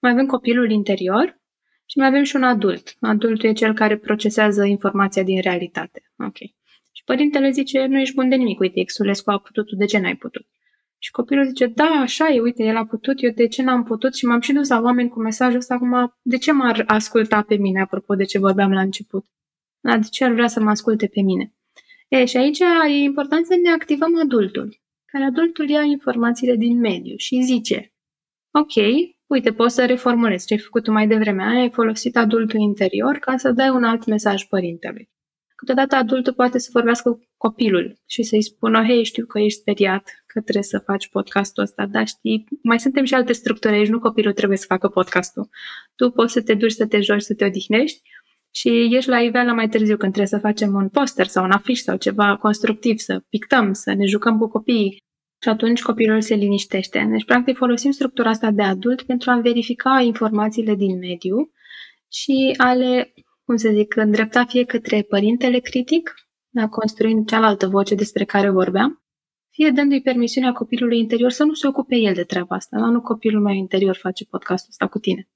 [0.00, 1.40] Mai avem copilul interior
[1.86, 2.96] și mai avem și un adult.
[3.00, 6.02] Adultul e cel care procesează informația din realitate.
[6.18, 6.36] Ok.
[6.92, 9.98] Și părintele zice, nu ești bun de nimic, uite, Exulescu a putut, tu de ce
[9.98, 10.46] n-ai putut?
[10.98, 14.14] Și copilul zice, da, așa e, uite, el a putut, eu de ce n-am putut?
[14.14, 17.56] Și m-am și dus la oameni cu mesajul ăsta acum, de ce m-ar asculta pe
[17.56, 19.24] mine, apropo de ce vorbeam la început?
[19.80, 21.54] Da, de ce ar vrea să mă asculte pe mine?
[22.08, 27.16] E, și aici e important să ne activăm adultul, care adultul ia informațiile din mediu
[27.16, 27.94] și zice,
[28.50, 28.74] ok,
[29.26, 33.36] uite, poți să reformulezi ce ai făcut tu mai devreme, ai folosit adultul interior ca
[33.36, 35.12] să dai un alt mesaj părintelui.
[35.56, 40.24] Câteodată adultul poate să vorbească cu copilul și să-i spună, hei, știu că ești speriat,
[40.26, 43.98] că trebuie să faci podcastul ăsta, dar știi, mai suntem și alte structuri aici, nu
[44.00, 45.48] copilul trebuie să facă podcastul.
[45.94, 48.02] Tu poți să te duci să te joci, să te odihnești
[48.56, 51.78] și ești la iveală mai târziu când trebuie să facem un poster sau un afiș
[51.78, 55.02] sau ceva constructiv, să pictăm, să ne jucăm cu copiii.
[55.42, 57.06] Și atunci copilul se liniștește.
[57.10, 61.50] Deci, practic, folosim structura asta de adult pentru a verifica informațiile din mediu
[62.12, 63.12] și a le,
[63.44, 66.14] cum să zic, îndrepta fie către părintele critic,
[66.54, 69.02] a construind cealaltă voce despre care vorbeam,
[69.50, 72.76] fie dându-i permisiunea copilului interior să nu se ocupe el de treaba asta.
[72.76, 75.28] Nu copilul meu interior face podcastul ăsta cu tine.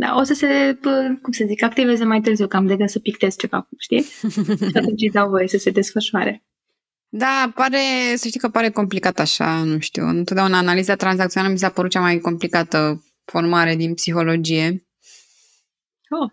[0.00, 0.78] Da, o să se,
[1.22, 4.02] cum să zic, activeze mai târziu, cam de gând să pictez ceva, știi?
[4.70, 6.44] Și atunci îi dau voie să se desfășoare.
[7.08, 7.78] Da, pare,
[8.14, 10.06] să știi că pare complicat așa, nu știu.
[10.06, 14.86] Întotdeauna analiza tranzacțională mi s-a părut cea mai complicată formare din psihologie.
[16.12, 16.30] Oh,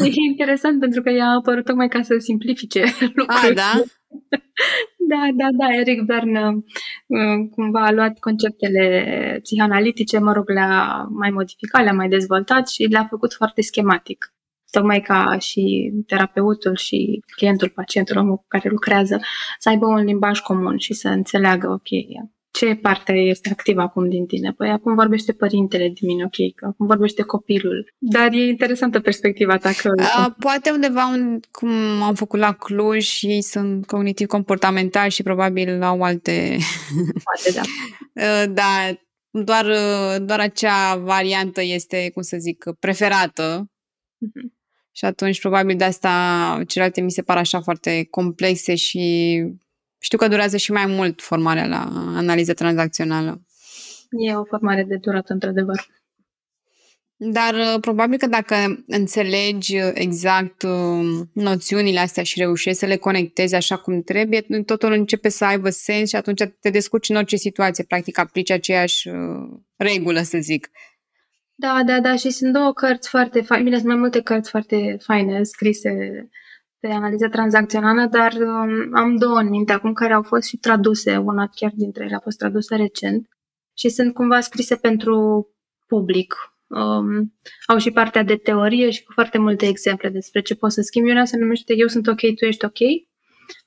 [0.06, 2.84] e interesant pentru că ea a apărut tocmai ca să simplifice
[3.18, 3.60] lucrurile.
[3.60, 3.82] A, da?
[5.08, 6.48] Da, da, da, Eric Berne
[7.06, 12.82] uh, cumva a luat conceptele psihanalitice, mă rog, le-a mai modificat, le-a mai dezvoltat și
[12.82, 14.34] le-a făcut foarte schematic.
[14.70, 19.20] Tocmai ca și terapeutul și clientul, pacientul, omul cu care lucrează,
[19.58, 21.88] să aibă un limbaj comun și să înțeleagă, ok,
[22.56, 24.52] ce parte este activă acum din tine?
[24.52, 27.94] Păi acum vorbește părintele din mine, ok, că acum vorbește copilul.
[27.98, 29.90] Dar e interesantă perspectiva ta că...
[30.16, 31.70] A, poate undeva, un, cum
[32.02, 36.56] am făcut la Cluj, ei sunt cognitiv comportamentali și probabil au alte...
[37.24, 37.62] Poate, da.
[38.60, 38.98] da,
[39.30, 39.66] doar,
[40.18, 43.70] doar acea variantă este, cum să zic, preferată.
[44.26, 44.54] Uh-huh.
[44.92, 46.10] Și atunci, probabil de asta,
[46.66, 49.38] celelalte mi se par așa foarte complexe și
[50.06, 53.42] știu că durează și mai mult formarea la analiză tranzacțională.
[54.10, 55.86] E o formare de durată, într-adevăr.
[57.16, 62.96] Dar uh, probabil că dacă înțelegi uh, exact uh, noțiunile astea și reușești să le
[62.96, 67.36] conectezi așa cum trebuie, totul începe să aibă sens și atunci te descurci în orice
[67.36, 67.84] situație.
[67.84, 69.10] Practic aplici aceeași
[69.76, 70.70] regulă, să zic.
[71.54, 72.16] Da, da, da.
[72.16, 73.64] Și sunt două cărți foarte faine.
[73.64, 75.90] Bine, sunt mai multe cărți foarte faine scrise
[76.80, 81.16] pe analiză tranzacțională, dar um, am două în minte acum care au fost și traduse.
[81.16, 83.28] Una chiar dintre ele a fost tradusă recent
[83.78, 85.48] și sunt cumva scrise pentru
[85.86, 86.34] public.
[86.66, 87.34] Um,
[87.66, 91.10] au și partea de teorie și cu foarte multe exemple despre ce poți să schimbi.
[91.10, 92.78] Una se numește Eu sunt ok, tu ești ok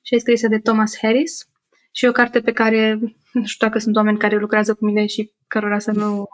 [0.02, 1.48] și e scrisă de Thomas Harris
[1.92, 2.98] și o carte pe care
[3.32, 6.24] nu știu dacă sunt oameni care lucrează cu mine și cărora să nu,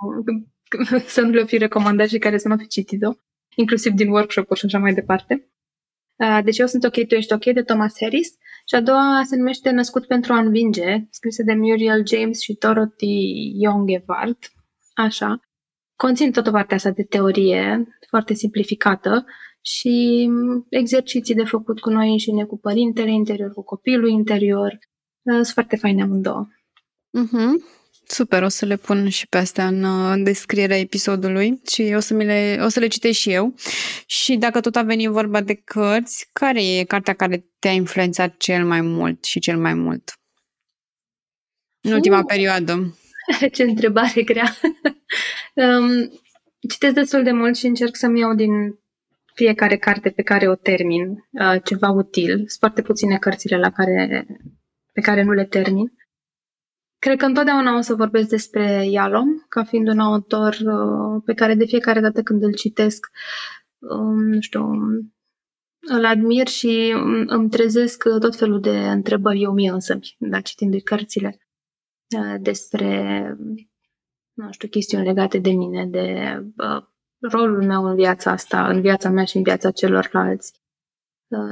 [1.15, 3.13] să nu le fi recomandat și care să nu fi citit-o,
[3.55, 5.49] inclusiv din workshop-uri și așa mai departe.
[6.17, 8.29] Uh, deci eu sunt ok, tu ești ok, de Thomas Harris.
[8.69, 13.53] Și a doua se numește Născut pentru a învinge, scrisă de Muriel James și Dorothy
[13.61, 14.39] Youngevard.
[14.95, 15.41] Așa.
[15.97, 19.25] Conțin tot o partea asta de teorie, foarte simplificată,
[19.61, 20.29] și
[20.69, 24.79] exerciții de făcut cu noi înșine, cu părintele interior, cu copilul interior.
[25.23, 26.47] Uh, sunt foarte faine amândouă.
[27.19, 27.51] Uh-huh.
[28.09, 32.15] Super, o să le pun și pe astea în, în descrierea episodului și o să,
[32.15, 33.55] mi le, o să le citesc și eu.
[34.07, 38.67] Și dacă tot a venit vorba de cărți, care e cartea care te-a influențat cel
[38.67, 40.21] mai mult și cel mai mult?
[41.81, 42.99] În ultima uh, perioadă.
[43.53, 44.57] Ce întrebare grea.
[45.55, 46.21] um,
[46.69, 48.51] citesc destul de mult și încerc să-mi iau din
[49.35, 52.35] fiecare carte pe care o termin uh, ceva util.
[52.35, 54.27] Sunt foarte puține cărțile la care,
[54.93, 55.93] pe care nu le termin.
[57.07, 61.55] Cred că întotdeauna o să vorbesc despre Yalom, ca fiind un autor uh, pe care
[61.55, 63.07] de fiecare dată când îl citesc,
[63.79, 64.65] um, nu știu,
[65.81, 66.95] îl admir și
[67.27, 71.39] îmi trezesc tot felul de întrebări eu mie însă, da, citindu-i cărțile
[72.17, 73.23] uh, despre,
[74.33, 76.83] nu știu, chestiuni legate de mine, de uh,
[77.21, 80.53] rolul meu în viața asta, în viața mea și în viața celorlalți,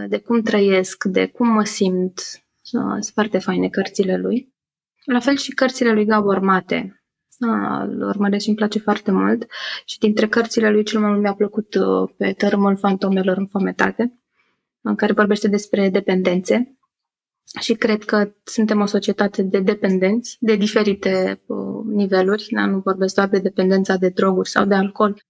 [0.09, 2.21] de cum trăiesc, de cum mă simt.
[2.61, 4.54] Sunt foarte faine cărțile lui.
[5.05, 7.05] La fel și cărțile lui Gabor Mate.
[7.39, 9.47] îl urmăresc și îmi place foarte mult.
[9.85, 14.19] Și dintre cărțile lui cel mai mult mi-a plăcut uh, pe Tărâmul fantomelor în fometate,
[14.81, 16.79] în care vorbește despre dependențe.
[17.61, 22.47] Și cred că suntem o societate de dependenți, de diferite uh, niveluri.
[22.51, 22.67] Da?
[22.67, 25.23] Nu vorbesc doar de dependența de droguri sau de alcool,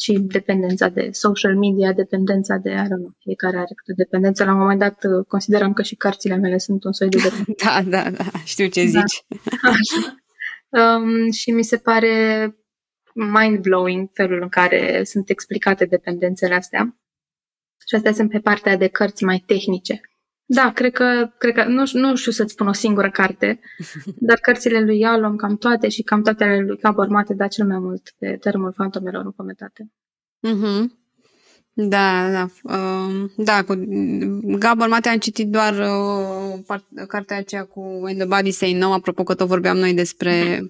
[0.00, 4.44] ci dependența de social media, dependența de, I don't know, fiecare are câte dependență.
[4.44, 7.64] La un moment dat uh, consideram că și cărțile mele sunt un soi de dependență.
[7.64, 8.88] Da, da, da, știu ce da.
[8.88, 9.24] zici.
[9.28, 9.68] Da.
[9.78, 10.14] Așa.
[10.68, 12.14] Um, și mi se pare
[13.14, 17.00] mind-blowing felul în care sunt explicate dependențele astea.
[17.88, 20.00] Și astea sunt pe partea de cărți mai tehnice.
[20.52, 23.60] Da, cred că, cred că nu, nu știu să-ți spun o singură carte,
[24.28, 27.66] dar cărțile lui Ialom, cam toate și cam toate ale lui Gabor Mate, da cel
[27.66, 29.90] mai mult pe termul fantomelor în fometate.
[30.48, 30.98] Mm-hmm.
[31.72, 32.48] Da, da.
[32.62, 33.74] Uh, da, cu
[34.58, 38.92] Gabor Mate am citit doar uh, part, cartea aceea cu When the Body Say No,
[38.92, 40.62] apropo că tot vorbeam noi despre,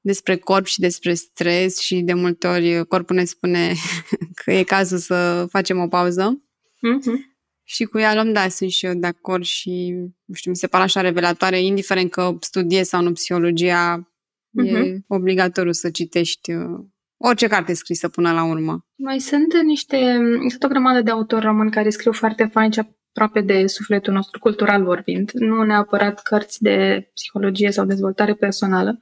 [0.00, 3.74] despre corp și despre stres și de multe ori corpul ne spune
[4.44, 6.42] că e cazul să facem o pauză.
[6.42, 7.29] Mm-hmm.
[7.72, 9.90] Și cu ea luăm, da, sunt și eu de acord și,
[10.24, 14.66] nu știu, mi se pare așa revelatoare, indiferent că studiez sau nu psihologia, mm-hmm.
[14.66, 15.04] e mhm.
[15.08, 16.84] obligatoriu să citești uh,
[17.16, 18.86] orice carte scrisă până la urmă.
[18.96, 20.18] Mai sunt niște,
[20.48, 24.38] sunt o grămadă de autori români care scriu foarte fain și aproape de sufletul nostru,
[24.38, 28.98] cultural vorbind, nu neapărat cărți de psihologie sau dezvoltare personală.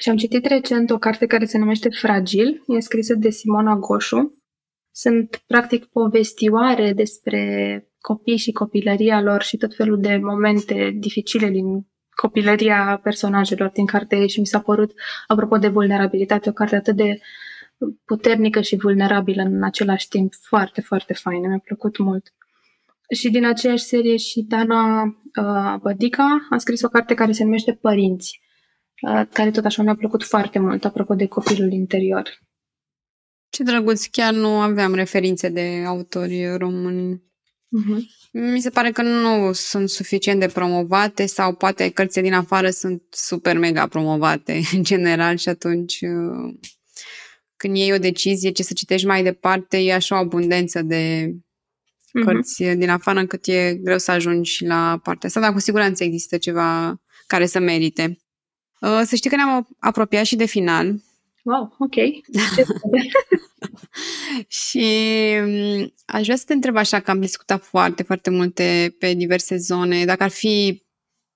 [0.00, 4.42] Și am citit recent o carte care se numește Fragil, e scrisă de Simona Goșu.
[4.90, 11.86] Sunt practic povestioare despre copii și copilăria lor și tot felul de momente dificile din
[12.14, 14.92] copilăria personajelor din carte și mi s-a părut,
[15.26, 17.20] apropo de vulnerabilitate, o carte atât de
[18.04, 22.34] puternică și vulnerabilă în același timp, foarte, foarte faină, mi-a plăcut mult.
[23.14, 27.72] Și din aceeași serie și Dana uh, Bădica a scris o carte care se numește
[27.72, 28.40] Părinți,
[29.08, 32.22] uh, care tot așa mi-a plăcut foarte mult, apropo de copilul interior.
[33.50, 37.22] Ce drăguț, chiar nu aveam referințe de autori români.
[37.76, 38.00] Uh-huh.
[38.32, 43.02] Mi se pare că nu sunt suficient de promovate sau poate cărțile din afară sunt
[43.10, 46.54] super mega promovate în general și atunci uh,
[47.56, 52.24] când iei o decizie ce să citești mai departe e așa o abundență de uh-huh.
[52.24, 56.04] cărți din afară încât e greu să ajungi și la partea asta, dar cu siguranță
[56.04, 58.18] există ceva care să merite.
[58.80, 61.02] Uh, să știi că ne-am apropiat și de final.
[61.42, 61.94] Wow, ok.
[64.64, 64.86] și
[65.44, 69.56] mm, aș vrea să te întreb așa, că am discutat foarte, foarte multe pe diverse
[69.56, 70.04] zone.
[70.04, 70.82] Dacă ar fi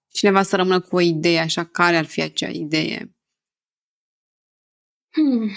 [0.09, 3.17] cineva să rămână cu o idee, așa, care ar fi acea idee?
[5.11, 5.51] Hmm.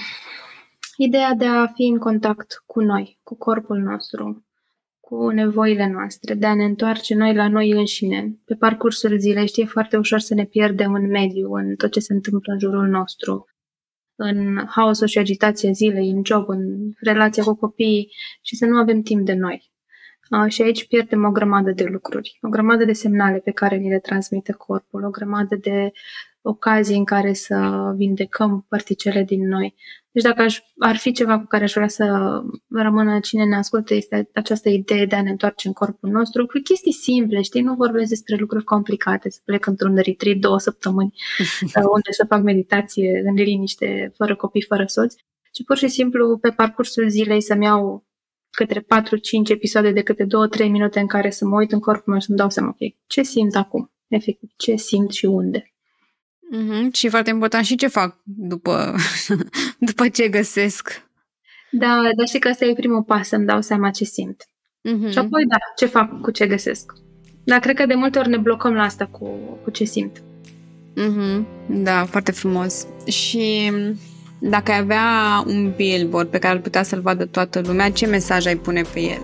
[0.97, 4.45] Ideea de a fi în contact cu noi, cu corpul nostru,
[4.99, 8.39] cu nevoile noastre, de a ne întoarce noi la noi înșine.
[8.45, 12.13] Pe parcursul zilei știe foarte ușor să ne pierdem în mediu, în tot ce se
[12.13, 13.45] întâmplă în jurul nostru
[14.15, 18.11] în haosul și agitația zilei, în job, în relația cu copiii
[18.41, 19.73] și să nu avem timp de noi.
[20.29, 23.89] Uh, și aici pierdem o grămadă de lucruri, o grămadă de semnale pe care ni
[23.89, 25.91] le transmite corpul, o grămadă de
[26.47, 29.75] ocazii în care să vindecăm particele din noi.
[30.11, 32.05] Deci dacă aș, ar fi ceva cu care aș vrea să
[32.69, 36.59] rămână cine ne ascultă, este această idee de a ne întoarce în corpul nostru cu
[36.63, 37.61] chestii simple, știi?
[37.61, 41.13] Nu vorbesc despre lucruri complicate, să plec într-un retreat două săptămâni
[41.95, 45.17] unde să fac meditație în liniște, fără copii, fără soți,
[45.51, 48.05] ci pur și simplu pe parcursul zilei să-mi iau
[48.49, 48.85] către 4-5
[49.47, 50.27] episoade de câte 2-3
[50.69, 53.21] minute în care să mă uit în corpul meu și să-mi dau seama, ok, ce
[53.21, 53.91] simt acum?
[54.07, 55.74] Efectiv, ce simt și unde.
[56.53, 56.91] Mm-hmm.
[56.91, 58.95] Și foarte important și ce fac după,
[59.89, 61.03] după ce găsesc.
[61.71, 64.43] Da, dar și că asta e primul pas, să-mi dau seama ce simt.
[64.43, 65.11] Mm-hmm.
[65.11, 66.93] Și apoi, da, ce fac cu ce găsesc.
[67.43, 69.27] Dar cred că de multe ori ne blocăm la asta cu,
[69.63, 70.23] cu ce simt.
[70.95, 71.45] Mm-hmm.
[71.69, 72.87] Da, foarte frumos.
[73.07, 73.71] Și
[74.39, 78.45] dacă ai avea un billboard pe care ar putea să-l vadă toată lumea, ce mesaj
[78.45, 79.21] ai pune pe el?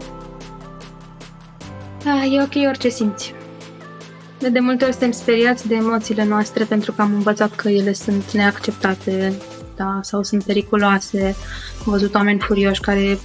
[2.03, 3.33] Da, e ok orice simți.
[4.49, 8.31] De multe ori suntem speriați de emoțiile noastre pentru că am învățat că ele sunt
[8.31, 9.33] neacceptate
[9.75, 11.35] da, sau sunt periculoase.
[11.85, 13.17] Am văzut oameni furioși care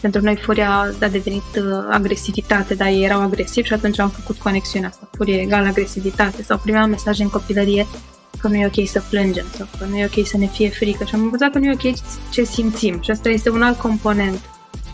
[0.00, 0.70] pentru noi furia
[1.00, 5.08] a devenit uh, agresivitate, dar ei erau agresivi și atunci am făcut conexiunea asta.
[5.16, 7.86] Furie egal agresivitate sau primeam mesaje în copilărie
[8.38, 11.04] că nu e ok să plângem sau că nu e ok să ne fie frică
[11.04, 11.94] și am învățat că nu e ok
[12.30, 14.40] ce simțim și asta este un alt component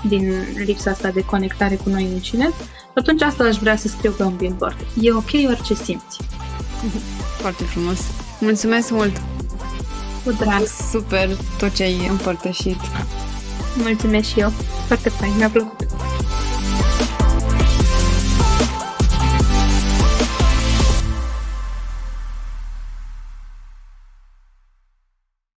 [0.08, 0.32] din
[0.64, 2.50] lipsa asta de conectare cu noi înșine
[2.94, 4.76] atunci asta aș vrea să scriu pe un billboard.
[5.00, 6.18] E ok orice simți.
[7.40, 7.98] Foarte frumos.
[8.40, 9.22] Mulțumesc mult!
[10.24, 10.62] Cu drag!
[10.90, 11.28] Super
[11.58, 12.80] tot ce ai împărtășit.
[13.76, 14.52] Mulțumesc și eu.
[14.86, 15.86] Foarte fain, mi-a plăcut.